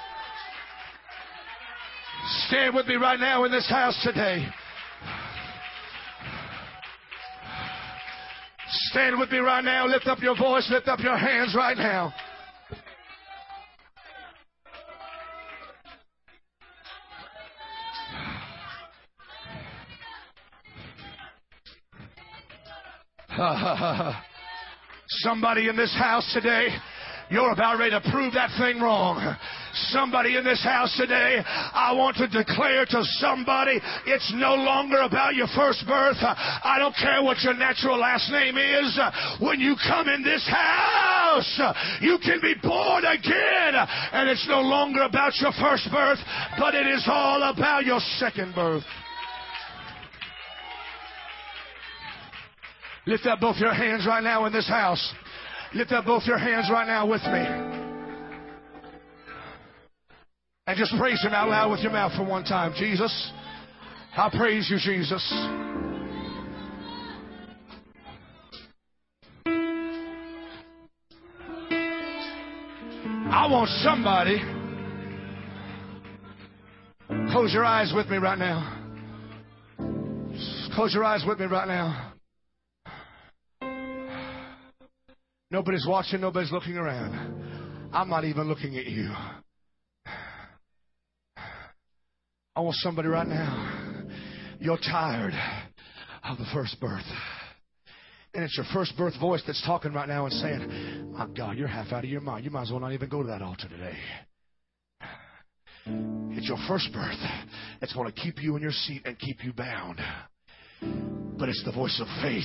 Stand 2.48 2.76
with 2.76 2.88
me 2.88 2.96
right 2.96 3.20
now 3.20 3.44
in 3.44 3.52
this 3.52 3.68
house 3.70 4.00
today. 4.04 4.46
Stand 8.92 9.20
with 9.20 9.32
me 9.32 9.40
right 9.40 9.64
now. 9.64 9.86
Lift 9.88 10.08
up 10.08 10.20
your 10.22 10.38
voice. 10.38 10.68
Lift 10.72 10.88
up 10.88 11.00
your 11.00 11.18
hands 11.18 11.54
right 11.56 11.78
now. 11.78 12.14
Somebody 25.08 25.68
in 25.68 25.76
this 25.76 25.94
house 25.94 26.32
today, 26.34 26.70
you're 27.30 27.52
about 27.52 27.78
ready 27.80 27.92
to 27.92 28.12
prove 28.12 28.34
that 28.34 28.50
thing 28.58 28.80
wrong. 28.80 29.36
Somebody 29.92 30.38
in 30.38 30.46
this 30.46 30.64
house 30.64 30.96
today, 30.98 31.42
I 31.46 31.92
want 31.94 32.16
to 32.18 32.28
declare 32.28 32.86
to 32.86 33.04
somebody, 33.20 33.82
it's 34.06 34.34
no 34.36 34.56
longer 34.56 35.02
about 35.02 35.36
your 35.36 35.48
first 35.56 35.84
birth. 35.86 36.18
I 36.22 36.78
don't 36.80 36.96
care 36.96 37.22
what 37.24 37.42
your 37.42 37.56
natural 37.56 37.98
last 38.00 38.32
name 38.32 38.58
is. 38.58 39.00
When 39.42 39.60
you 39.60 39.76
come 39.86 40.08
in 40.08 40.24
this 40.24 40.48
house, 40.48 41.60
you 42.00 42.18
can 42.24 42.40
be 42.42 42.54
born 42.64 43.04
again. 43.04 43.76
And 44.14 44.30
it's 44.30 44.48
no 44.48 44.62
longer 44.62 45.02
about 45.04 45.34
your 45.42 45.52
first 45.60 45.90
birth, 45.92 46.20
but 46.58 46.74
it 46.74 46.88
is 46.88 47.04
all 47.12 47.44
about 47.44 47.84
your 47.84 48.00
second 48.18 48.56
birth. 48.56 48.84
Lift 53.08 53.26
up 53.28 53.40
both 53.40 53.58
your 53.58 53.74
hands 53.74 54.06
right 54.08 54.24
now 54.24 54.46
in 54.46 54.54
this 54.54 54.68
house. 54.68 55.14
Lift 55.74 55.92
up 55.92 56.06
both 56.06 56.24
your 56.26 56.38
hands 56.38 56.70
right 56.72 56.88
now 56.88 57.06
with 57.06 57.22
me. 57.22 57.86
And 60.68 60.78
just 60.78 60.94
praise 60.98 61.22
Him 61.22 61.34
out 61.34 61.50
loud 61.50 61.70
with 61.72 61.82
your 61.82 61.92
mouth 61.92 62.14
for 62.16 62.24
one 62.24 62.44
time. 62.44 62.74
Jesus, 62.76 63.32
I 64.18 64.30
praise 64.36 64.68
you, 64.70 64.78
Jesus. 64.80 65.22
I 73.32 73.48
want 73.52 73.70
somebody. 73.84 74.42
Close 77.32 77.54
your 77.54 77.66
eyes 77.66 77.94
with 77.96 78.08
me 78.08 78.18
right 78.18 78.40
now. 78.40 78.82
Close 80.74 80.94
your 80.94 81.04
eyes 81.04 81.24
with 81.28 81.40
me 81.40 81.46
right 81.46 81.68
now. 81.68 82.15
Nobody's 85.56 85.88
watching, 85.88 86.20
nobody's 86.20 86.52
looking 86.52 86.76
around. 86.76 87.90
I'm 87.94 88.10
not 88.10 88.26
even 88.26 88.50
looking 88.50 88.78
at 88.78 88.88
you. 88.88 89.10
I 92.54 92.60
want 92.60 92.76
somebody 92.80 93.08
right 93.08 93.26
now. 93.26 94.04
You're 94.60 94.76
tired 94.76 95.34
of 96.26 96.38
the 96.40 96.46
first 96.54 96.78
birth. 96.82 97.06
And 98.34 98.44
it's 98.44 98.58
your 98.58 98.66
first 98.74 98.98
birth 98.98 99.14
voice 99.18 99.44
that's 99.48 99.66
talking 99.66 99.94
right 99.94 100.10
now 100.10 100.26
and 100.26 100.34
saying, 100.34 101.14
My 101.14 101.26
God, 101.28 101.56
you're 101.58 101.70
half 101.70 101.94
out 101.94 102.04
of 102.04 102.10
your 102.10 102.20
mind. 102.20 102.44
You 102.44 102.52
might 102.52 102.64
as 102.64 102.72
well 102.72 102.82
not 102.82 102.92
even 102.92 103.08
go 103.08 103.22
to 103.22 103.28
that 103.30 103.42
altar 103.42 103.70
today. 103.70 103.98
It's 106.38 106.50
your 106.50 106.60
first 106.68 106.90
birth 106.92 107.16
that's 107.80 107.94
going 107.94 108.12
to 108.12 108.22
keep 108.22 108.44
you 108.44 108.58
in 108.58 108.62
your 108.62 108.74
seat 108.74 109.04
and 109.06 109.18
keep 109.18 109.42
you 109.46 109.54
bound. 109.54 110.02
But 111.38 111.50
it's 111.50 111.64
the 111.64 111.72
voice 111.72 112.02
of 112.02 112.08
faith, 112.22 112.44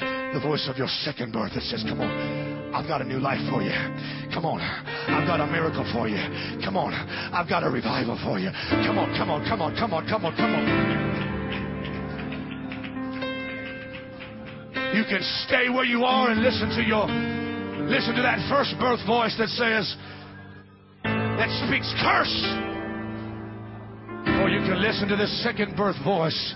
the 0.00 0.40
voice 0.42 0.68
of 0.68 0.76
your 0.76 0.88
second 0.88 1.32
birth 1.32 1.52
that 1.54 1.62
says, 1.62 1.84
Come 1.88 2.00
on, 2.00 2.47
I've 2.72 2.86
got 2.86 3.00
a 3.00 3.04
new 3.04 3.18
life 3.18 3.40
for 3.50 3.62
you. 3.62 3.72
Come 4.32 4.44
on, 4.44 4.60
I've 4.60 5.26
got 5.26 5.40
a 5.40 5.46
miracle 5.46 5.88
for 5.92 6.08
you. 6.08 6.20
Come 6.64 6.76
on, 6.76 6.92
I've 6.92 7.48
got 7.48 7.64
a 7.64 7.70
revival 7.70 8.18
for 8.22 8.38
you. 8.38 8.50
Come 8.84 8.98
on, 8.98 9.16
come 9.16 9.30
on, 9.30 9.44
come 9.48 9.62
on, 9.62 9.74
come 9.76 9.94
on, 9.94 10.06
come 10.06 10.24
on, 10.24 10.36
come 10.36 10.54
on. 10.54 10.64
You 14.94 15.04
can 15.04 15.22
stay 15.46 15.68
where 15.68 15.84
you 15.84 16.04
are 16.04 16.30
and 16.30 16.42
listen 16.42 16.68
to 16.70 16.82
your 16.82 17.06
listen 17.88 18.14
to 18.16 18.22
that 18.22 18.44
first 18.50 18.74
birth 18.80 19.00
voice 19.06 19.34
that 19.38 19.48
says 19.48 19.96
that 21.04 21.48
speaks 21.66 21.88
curse. 22.02 22.36
Or 24.40 24.48
you 24.48 24.60
can 24.60 24.80
listen 24.82 25.08
to 25.08 25.16
this 25.16 25.42
second 25.42 25.76
birth 25.76 25.96
voice 26.04 26.54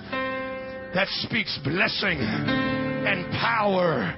that 0.95 1.09
speaks 1.25 1.59
blessing 1.65 2.19
and 2.21 3.31
power 3.33 4.15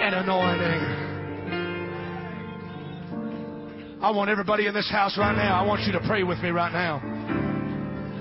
and 0.00 0.14
anointing. 0.14 1.07
I 4.00 4.12
want 4.12 4.30
everybody 4.30 4.68
in 4.68 4.74
this 4.74 4.88
house 4.88 5.18
right 5.18 5.34
now, 5.34 5.60
I 5.60 5.66
want 5.66 5.82
you 5.82 5.90
to 5.92 6.00
pray 6.06 6.22
with 6.22 6.38
me 6.38 6.50
right 6.50 6.72
now. 6.72 7.02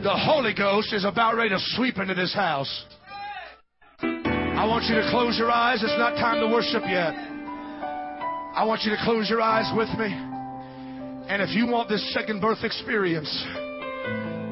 The 0.02 0.10
Holy 0.10 0.52
Ghost 0.56 0.92
is 0.92 1.06
about 1.06 1.36
ready 1.36 1.50
to 1.50 1.60
sweep 1.76 2.00
into 2.00 2.16
this 2.16 2.34
house. 2.34 2.86
I 4.02 4.66
want 4.66 4.86
you 4.86 4.96
to 4.96 5.08
close 5.12 5.38
your 5.38 5.52
eyes. 5.52 5.84
It's 5.84 5.98
not 6.00 6.16
time 6.16 6.40
to 6.40 6.48
worship 6.52 6.82
yet. 6.90 7.14
I 7.14 8.64
want 8.66 8.82
you 8.86 8.92
to 8.92 8.98
close 9.04 9.30
your 9.30 9.40
eyes 9.40 9.72
with 9.78 9.90
me. 10.00 10.10
And 11.30 11.44
if 11.44 11.52
you 11.56 11.68
want 11.68 11.90
this 11.90 12.12
second 12.12 12.42
birth 12.42 12.64
experience, 12.64 13.30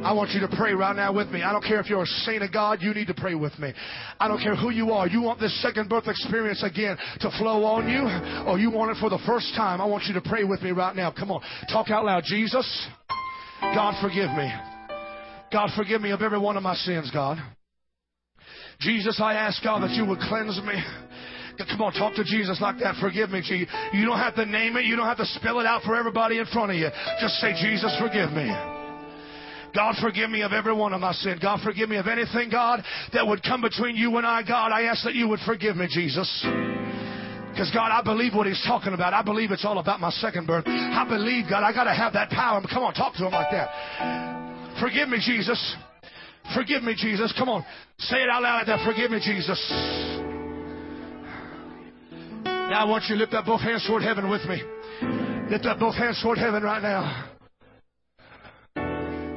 I 0.05 0.13
want 0.13 0.29
you 0.31 0.39
to 0.41 0.55
pray 0.55 0.73
right 0.73 0.95
now 0.95 1.11
with 1.11 1.29
me. 1.29 1.41
I 1.41 1.51
don't 1.51 1.63
care 1.63 1.79
if 1.79 1.89
you're 1.89 2.03
a 2.03 2.05
saint 2.05 2.43
of 2.43 2.53
God, 2.53 2.77
you 2.79 2.93
need 2.93 3.07
to 3.07 3.15
pray 3.15 3.33
with 3.33 3.57
me. 3.57 3.73
I 4.19 4.27
don't 4.27 4.39
care 4.39 4.55
who 4.55 4.69
you 4.69 4.91
are. 4.91 5.07
You 5.07 5.19
want 5.19 5.39
this 5.39 5.59
second 5.63 5.89
birth 5.89 6.07
experience 6.07 6.61
again 6.61 6.95
to 7.21 7.31
flow 7.39 7.65
on 7.65 7.89
you, 7.89 8.05
or 8.47 8.59
you 8.59 8.69
want 8.69 8.95
it 8.95 9.01
for 9.01 9.09
the 9.09 9.17
first 9.25 9.55
time. 9.55 9.81
I 9.81 9.85
want 9.85 10.03
you 10.03 10.13
to 10.13 10.21
pray 10.21 10.43
with 10.43 10.61
me 10.61 10.69
right 10.69 10.95
now. 10.95 11.11
Come 11.11 11.31
on. 11.31 11.41
Talk 11.73 11.89
out 11.89 12.05
loud. 12.05 12.21
Jesus, 12.23 12.87
God, 13.61 13.99
forgive 13.99 14.29
me. 14.37 14.53
God, 15.51 15.71
forgive 15.75 16.01
me 16.01 16.11
of 16.11 16.21
every 16.21 16.37
one 16.37 16.55
of 16.55 16.61
my 16.61 16.75
sins, 16.75 17.09
God. 17.11 17.39
Jesus, 18.81 19.19
I 19.19 19.33
ask 19.33 19.63
God 19.63 19.81
that 19.81 19.91
you 19.91 20.05
would 20.05 20.19
cleanse 20.19 20.61
me. 20.61 20.83
Come 21.57 21.81
on, 21.81 21.93
talk 21.93 22.13
to 22.13 22.23
Jesus 22.23 22.61
like 22.61 22.77
that. 22.77 22.93
Forgive 23.01 23.31
me, 23.31 23.41
Jesus. 23.41 23.73
You 23.91 24.05
don't 24.05 24.19
have 24.19 24.35
to 24.35 24.45
name 24.45 24.77
it. 24.77 24.85
You 24.85 24.97
don't 24.97 25.07
have 25.07 25.17
to 25.17 25.25
spell 25.25 25.59
it 25.61 25.65
out 25.65 25.81
for 25.81 25.95
everybody 25.95 26.37
in 26.37 26.45
front 26.45 26.69
of 26.69 26.77
you. 26.77 26.89
Just 27.19 27.35
say, 27.35 27.53
Jesus, 27.59 27.95
forgive 27.99 28.31
me. 28.31 28.74
God, 29.75 29.95
forgive 30.01 30.29
me 30.29 30.41
of 30.41 30.53
every 30.53 30.73
one 30.73 30.93
of 30.93 31.01
my 31.01 31.11
sin. 31.11 31.37
God, 31.41 31.59
forgive 31.61 31.89
me 31.89 31.97
of 31.97 32.07
anything, 32.07 32.49
God, 32.49 32.81
that 33.13 33.27
would 33.27 33.43
come 33.43 33.61
between 33.61 33.95
you 33.97 34.15
and 34.17 34.25
I, 34.25 34.41
God. 34.41 34.71
I 34.71 34.83
ask 34.83 35.03
that 35.03 35.15
you 35.15 35.27
would 35.27 35.41
forgive 35.45 35.75
me, 35.75 35.87
Jesus. 35.89 36.27
Because, 37.51 37.71
God, 37.73 37.91
I 37.91 38.01
believe 38.03 38.33
what 38.33 38.47
he's 38.47 38.63
talking 38.65 38.93
about. 38.93 39.13
I 39.13 39.21
believe 39.21 39.51
it's 39.51 39.65
all 39.65 39.79
about 39.79 39.99
my 39.99 40.11
second 40.11 40.47
birth. 40.47 40.63
I 40.67 41.05
believe, 41.07 41.45
God, 41.49 41.63
I 41.63 41.73
got 41.73 41.83
to 41.85 41.93
have 41.93 42.13
that 42.13 42.29
power. 42.29 42.61
Come 42.71 42.83
on, 42.83 42.93
talk 42.93 43.13
to 43.15 43.25
him 43.25 43.31
like 43.31 43.51
that. 43.51 44.79
Forgive 44.79 45.09
me, 45.09 45.19
Jesus. 45.25 45.75
Forgive 46.53 46.83
me, 46.83 46.95
Jesus. 46.97 47.33
Come 47.37 47.49
on. 47.49 47.65
Say 47.97 48.17
it 48.17 48.29
out 48.29 48.43
loud 48.43 48.57
like 48.57 48.67
that. 48.67 48.85
Forgive 48.85 49.11
me, 49.11 49.19
Jesus. 49.19 49.59
Now 52.43 52.81
I 52.81 52.85
want 52.85 53.05
you 53.09 53.15
to 53.15 53.21
lift 53.21 53.33
up 53.33 53.45
both 53.45 53.61
hands 53.61 53.85
toward 53.87 54.03
heaven 54.03 54.29
with 54.29 54.43
me. 54.45 54.61
Lift 55.49 55.65
up 55.65 55.79
both 55.79 55.95
hands 55.95 56.19
toward 56.21 56.37
heaven 56.37 56.63
right 56.63 56.81
now. 56.81 57.34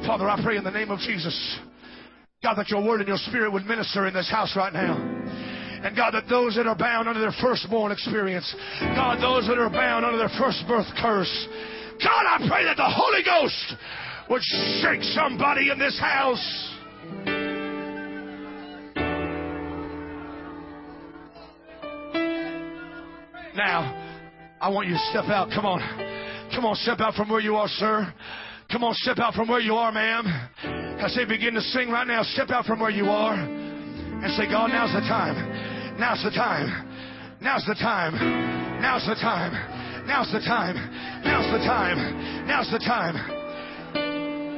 Father, 0.09 0.27
I 0.27 0.43
pray 0.43 0.57
in 0.57 0.65
the 0.65 0.71
name 0.71 0.91
of 0.91 1.01
Jesus, 1.01 1.59
God, 2.43 2.55
that 2.55 2.71
your 2.71 2.83
word 2.83 3.01
and 3.01 3.09
your 3.09 3.19
spirit 3.19 3.53
would 3.53 3.67
minister 3.67 4.07
in 4.07 4.15
this 4.15 4.31
house 4.31 4.57
right 4.57 4.73
now. 4.73 4.97
And 5.85 5.95
God, 5.95 6.15
that 6.15 6.31
those 6.31 6.57
that 6.57 6.67
are 6.67 6.75
bound 6.75 7.11
under 7.11 7.21
their 7.21 7.35
firstborn 7.43 7.93
experience, 7.93 8.51
God, 8.81 9.21
those 9.21 9.47
that 9.49 9.59
are 9.59 9.69
bound 9.69 10.07
under 10.07 10.17
their 10.17 10.31
first 10.41 10.65
birth 10.67 10.87
curse, 11.03 11.49
God, 12.03 12.25
I 12.27 12.49
pray 12.49 12.65
that 12.65 12.79
the 12.79 12.89
Holy 12.89 13.23
Ghost 13.23 13.75
would 14.31 14.41
shake 14.81 15.03
somebody 15.13 15.69
in 15.71 15.79
this 15.79 16.01
house. 16.01 16.75
Now, 23.55 24.57
I 24.59 24.71
want 24.71 24.89
you 24.89 24.95
to 24.95 25.07
step 25.11 25.27
out. 25.27 25.51
Come 25.55 25.67
on. 25.67 25.81
Come 26.55 26.65
on, 26.65 26.77
step 26.77 26.99
out 27.01 27.13
from 27.13 27.29
where 27.29 27.41
you 27.41 27.57
are, 27.57 27.69
sir. 27.69 28.11
Come 28.71 28.85
on, 28.85 28.93
step 28.95 29.17
out 29.19 29.33
from 29.33 29.49
where 29.49 29.61
you 29.61 29.75
are, 29.75 29.91
ma'am. 29.91 30.27
I 31.01 31.09
say 31.09 31.25
begin 31.25 31.55
to 31.55 31.61
sing 31.61 31.89
right 31.89 32.07
now. 32.07 32.23
Step 32.23 32.51
out 32.51 32.67
from 32.67 32.81
where 32.81 32.91
you 32.91 33.07
are 33.07 33.33
and 33.33 34.31
say, 34.35 34.45
God, 34.45 34.69
now's 34.69 34.93
the 34.93 35.01
time. 35.09 35.97
Now's 35.99 36.23
the 36.23 36.31
time. 36.31 36.69
Now's 37.41 37.65
the 37.65 37.75
time. 37.75 38.13
Now's 38.83 39.07
the 39.07 39.15
time. 39.15 39.53
Now's 40.07 40.31
the 40.33 40.41
time. 40.41 40.77
Now's 41.25 41.51
the 41.51 41.65
time. 41.65 42.47
Now's 42.47 42.71
the 42.71 42.79
time. 42.79 43.17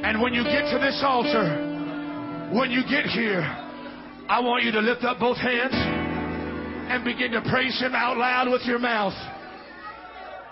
And 0.03 0.21
when 0.21 0.33
you 0.33 0.43
get 0.43 0.67
to 0.73 0.77
this 0.77 0.99
altar, 1.05 2.51
when 2.51 2.69
you 2.69 2.81
get 2.83 3.05
here, 3.05 3.47
I 4.27 4.41
want 4.41 4.65
you 4.65 4.71
to 4.73 4.81
lift 4.81 5.05
up 5.05 5.19
both 5.19 5.37
hands 5.37 5.71
and 5.71 7.05
begin 7.05 7.31
to 7.31 7.41
praise 7.49 7.79
Him 7.79 7.95
out 7.95 8.17
loud 8.17 8.51
with 8.51 8.63
your 8.65 8.79
mouth 8.79 9.15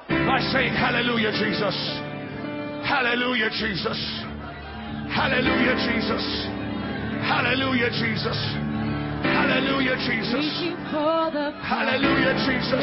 by 0.07 0.39
saying, 0.53 0.71
Hallelujah, 0.71 1.31
Jesus. 1.34 2.09
Hallelujah, 2.89 3.53
Jesus. 3.53 3.99
Hallelujah, 5.13 5.77
Jesus. 5.77 6.25
Hallelujah, 7.21 7.89
Jesus. 7.93 8.33
Hallelujah, 9.21 9.93
Jesus. 10.09 10.45
Hallelujah, 11.61 12.33
Jesus. 12.49 12.81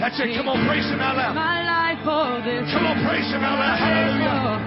That's 0.00 0.16
it. 0.16 0.32
Come 0.40 0.48
on, 0.48 0.64
praise 0.64 0.88
Him 0.88 1.00
out 1.04 1.16
loud. 1.20 1.36
Come 2.72 2.86
on, 2.88 2.96
praise 3.04 3.28
Him 3.28 3.44
out 3.44 3.60
loud. 3.60 3.76
Hallelujah. 3.84 4.64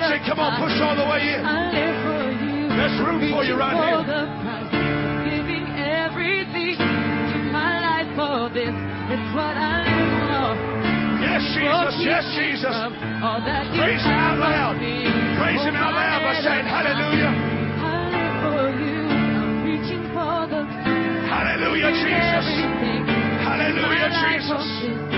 That's 0.00 0.08
it. 0.16 0.24
Come 0.24 0.40
on, 0.40 0.56
push 0.56 0.80
all 0.80 0.96
the 0.96 1.04
way 1.04 1.20
in. 1.28 1.44
There's 2.72 2.96
room 3.04 3.20
for 3.28 3.44
you 3.44 3.56
right 3.60 3.76
here 3.76 4.00
for 8.16 8.48
this. 8.48 8.72
It's 9.12 9.28
what 9.36 9.54
I. 9.60 9.84
Yes, 11.20 11.44
Jesus. 11.52 11.94
Yes, 12.00 12.24
Jesus. 12.32 12.76
Praise 13.76 14.00
Him 14.00 14.16
out 14.16 14.40
loud. 14.40 14.80
Praise 14.80 15.60
Him 15.60 15.76
out 15.76 15.92
loud 15.92 16.24
by 16.24 16.34
saying 16.40 16.64
hallelujah. 16.64 17.32
Hallelujah, 21.28 21.92
Jesus. 21.92 22.46
Hallelujah, 23.44 24.08
Jesus. 24.24 25.15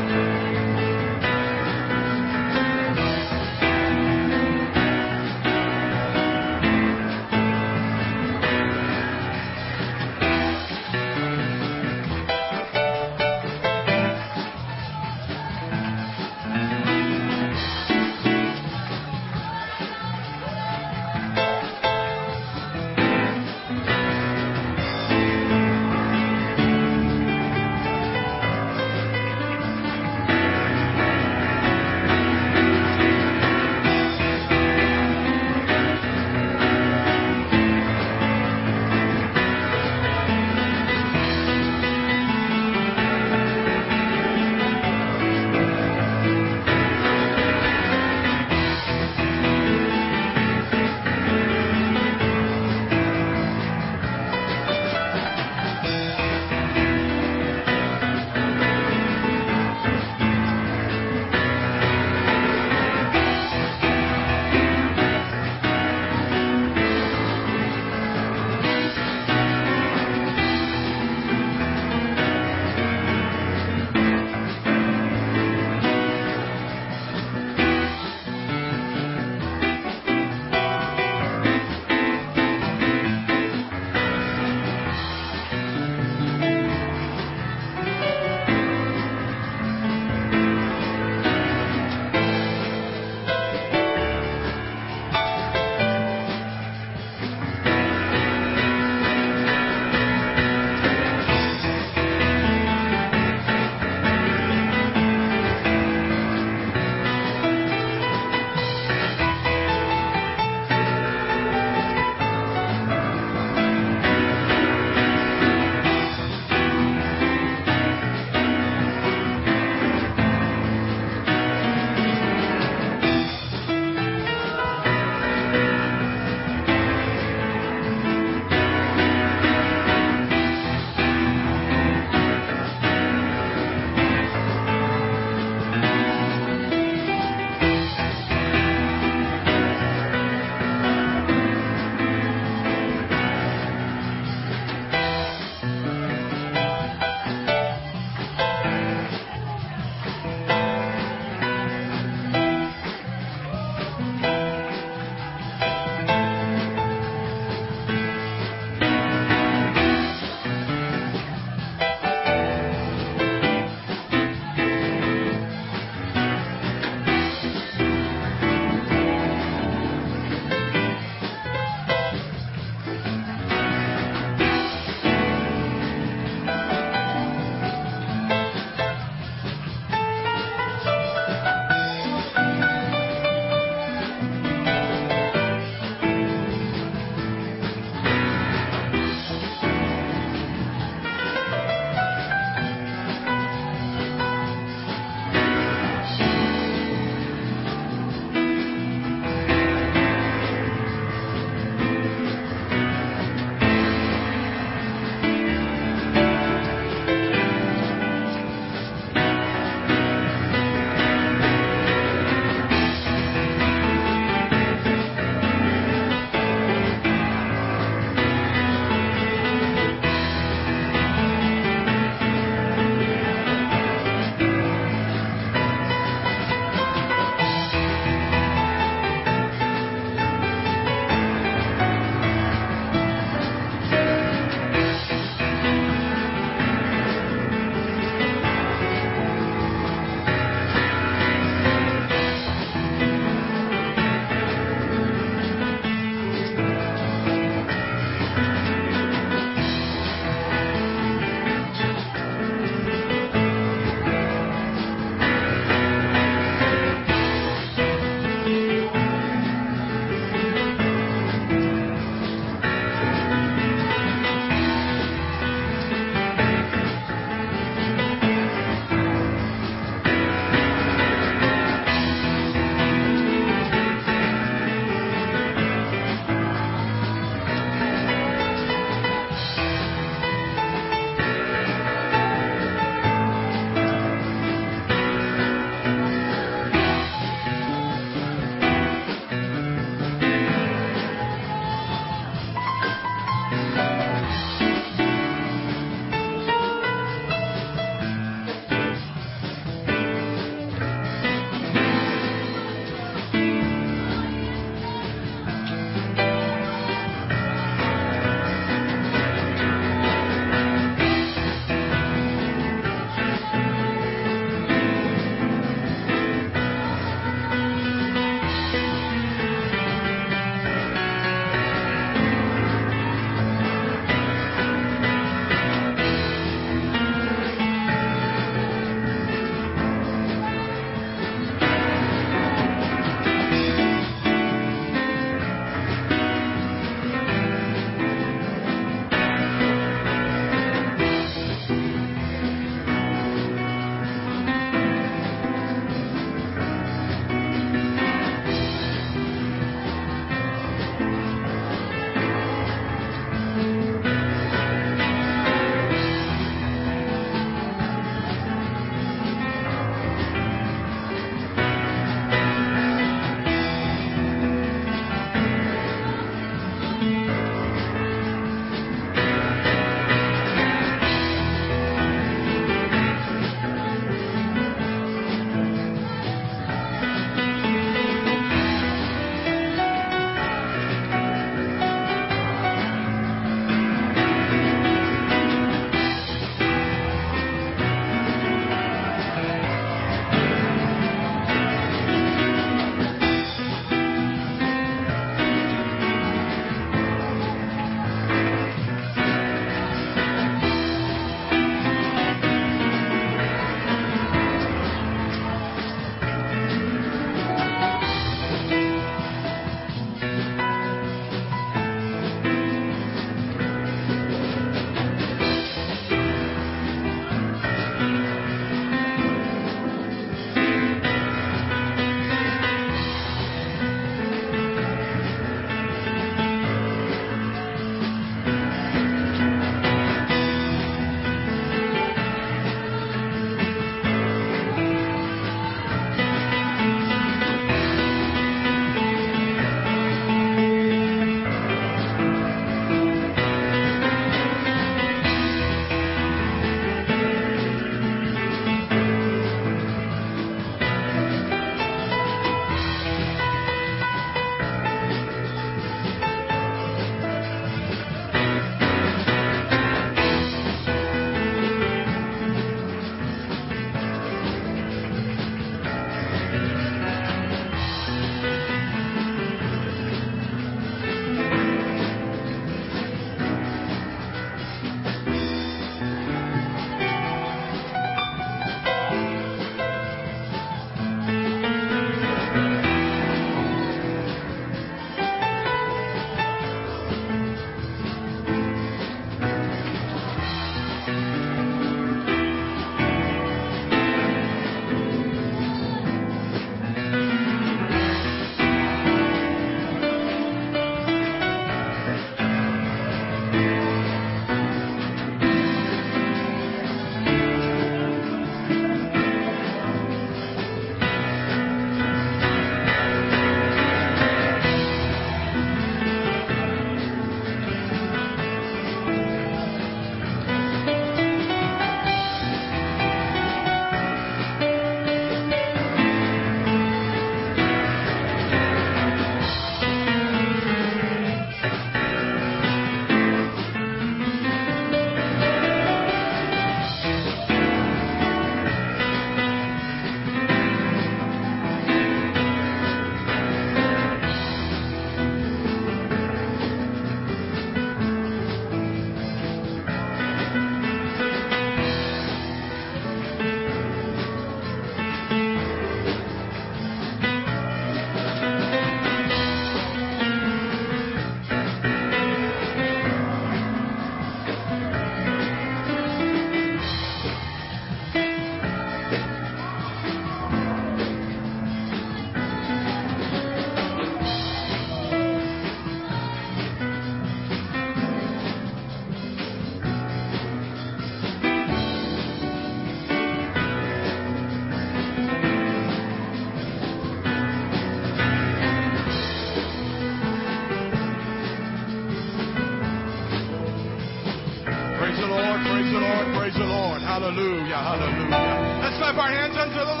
Our 599.20 599.28
hands 599.28 599.52
unto 599.52 599.76
the 599.76 599.84
Lord. 599.84 600.00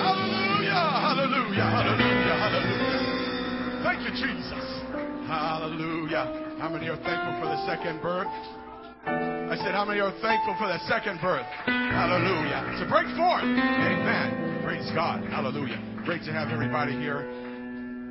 Hallelujah, 0.00 0.80
hallelujah, 1.04 1.68
hallelujah, 1.76 2.36
hallelujah. 2.40 3.84
Thank 3.84 4.00
you, 4.00 4.12
Jesus. 4.16 4.64
Hallelujah. 5.28 6.56
How 6.58 6.70
many 6.70 6.88
are 6.88 6.96
thankful 6.96 7.36
for 7.38 7.48
the 7.52 7.60
second 7.66 8.00
birth? 8.00 8.32
I 9.06 9.56
said, 9.60 9.74
how 9.74 9.84
many 9.84 10.00
are 10.00 10.12
thankful 10.22 10.56
for 10.58 10.66
the 10.66 10.78
second 10.88 11.20
birth? 11.20 11.46
Hallelujah. 11.66 12.80
So 12.80 12.88
break 12.88 13.06
forth. 13.14 13.44
Amen. 13.44 14.62
Praise 14.64 14.90
God. 14.94 15.22
Hallelujah. 15.28 15.78
Great 16.04 16.24
to 16.24 16.32
have 16.32 16.48
everybody 16.48 16.92
here. 16.92 17.28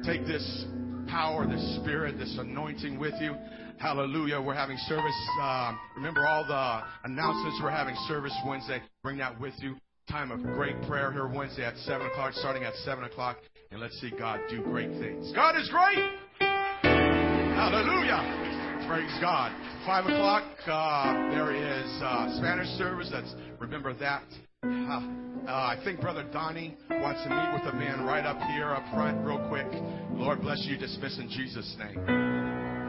Take 0.05 0.27
this 0.27 0.65
power, 1.09 1.47
this 1.47 1.75
spirit, 1.81 2.17
this 2.17 2.37
anointing 2.39 2.99
with 2.99 3.15
you. 3.19 3.35
Hallelujah. 3.77 4.41
We're 4.41 4.55
having 4.55 4.77
service. 4.87 5.15
Um, 5.41 5.79
remember 5.95 6.25
all 6.25 6.45
the 6.45 6.83
announcements. 7.09 7.59
We're 7.61 7.71
having 7.71 7.95
service 8.07 8.35
Wednesday. 8.45 8.81
Bring 9.03 9.17
that 9.17 9.39
with 9.39 9.53
you. 9.59 9.75
Time 10.09 10.31
of 10.31 10.41
great 10.41 10.81
prayer 10.83 11.11
here 11.11 11.27
Wednesday 11.27 11.65
at 11.65 11.75
7 11.77 12.05
o'clock, 12.07 12.33
starting 12.33 12.63
at 12.63 12.73
7 12.85 13.03
o'clock. 13.03 13.37
And 13.71 13.81
let's 13.81 13.99
see 13.99 14.11
God 14.17 14.39
do 14.49 14.61
great 14.61 14.89
things. 14.99 15.31
God 15.33 15.55
is 15.57 15.69
great. 15.69 16.11
Hallelujah. 17.55 18.85
Praise 18.87 19.11
God. 19.19 19.51
5 19.85 20.05
o'clock, 20.05 20.43
uh, 20.67 21.13
there 21.31 21.53
is 21.53 22.01
uh, 22.01 22.37
Spanish 22.37 22.67
service. 22.77 23.09
That's 23.11 23.33
Remember 23.59 23.93
that. 23.95 24.23
Uh, 24.63 25.01
I 25.47 25.79
think 25.83 26.01
Brother 26.01 26.23
Donnie 26.31 26.75
wants 26.89 27.23
to 27.23 27.29
meet 27.29 27.53
with 27.53 27.73
a 27.73 27.75
man 27.75 28.05
right 28.05 28.25
up 28.25 28.39
here, 28.51 28.69
up 28.71 28.83
front, 28.93 29.25
real 29.25 29.47
quick. 29.47 29.67
Lord 30.11 30.41
bless 30.41 30.65
you. 30.65 30.77
Dismiss 30.77 31.19
in 31.19 31.29
Jesus' 31.29 31.75
name. 31.79 32.84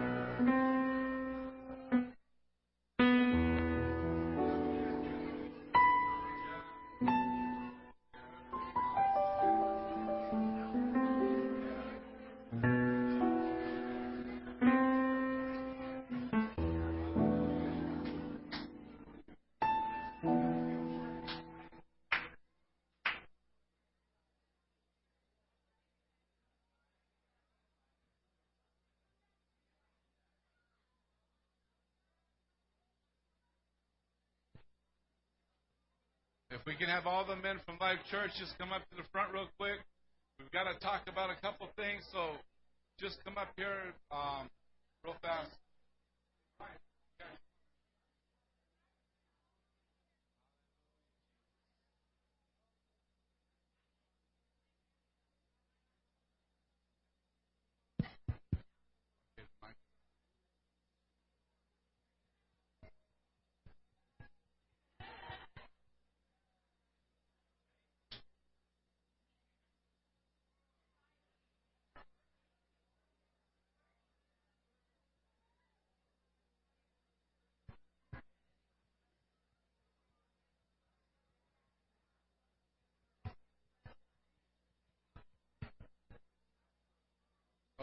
We 36.67 36.75
can 36.75 36.89
have 36.89 37.07
all 37.07 37.25
the 37.25 37.37
men 37.37 37.61
from 37.64 37.79
Life 37.81 38.03
Church 38.11 38.33
just 38.41 38.59
come 38.59 38.73
up 38.73 38.83
to 38.91 38.97
the 38.97 39.07
front 39.12 39.33
real 39.33 39.47
quick. 39.57 39.79
We've 40.41 40.51
got 40.51 40.64
to 40.64 40.75
talk 40.81 41.07
about 41.07 41.31
a 41.31 41.39
couple 41.41 41.71
things, 41.77 42.03
so 42.11 42.35
just 42.99 43.23
come 43.23 43.39
up 43.39 43.55
here 43.57 43.95
um, 44.11 44.51
real 45.05 45.14
fast. 45.23 45.55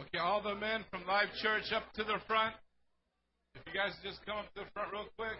Okay, 0.03 0.17
all 0.17 0.41
the 0.41 0.55
men 0.55 0.83
from 0.91 1.07
Live 1.07 1.29
Church 1.41 1.71
up 1.71 1.83
to 1.93 2.03
the 2.03 2.19
front. 2.27 2.53
If 3.55 3.61
you 3.67 3.73
guys 3.79 3.93
just 4.03 4.19
come 4.25 4.37
up 4.37 4.53
to 4.53 4.61
the 4.65 4.69
front 4.73 4.91
real 4.91 5.07
quick. 5.17 5.39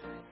Thank 0.00 0.31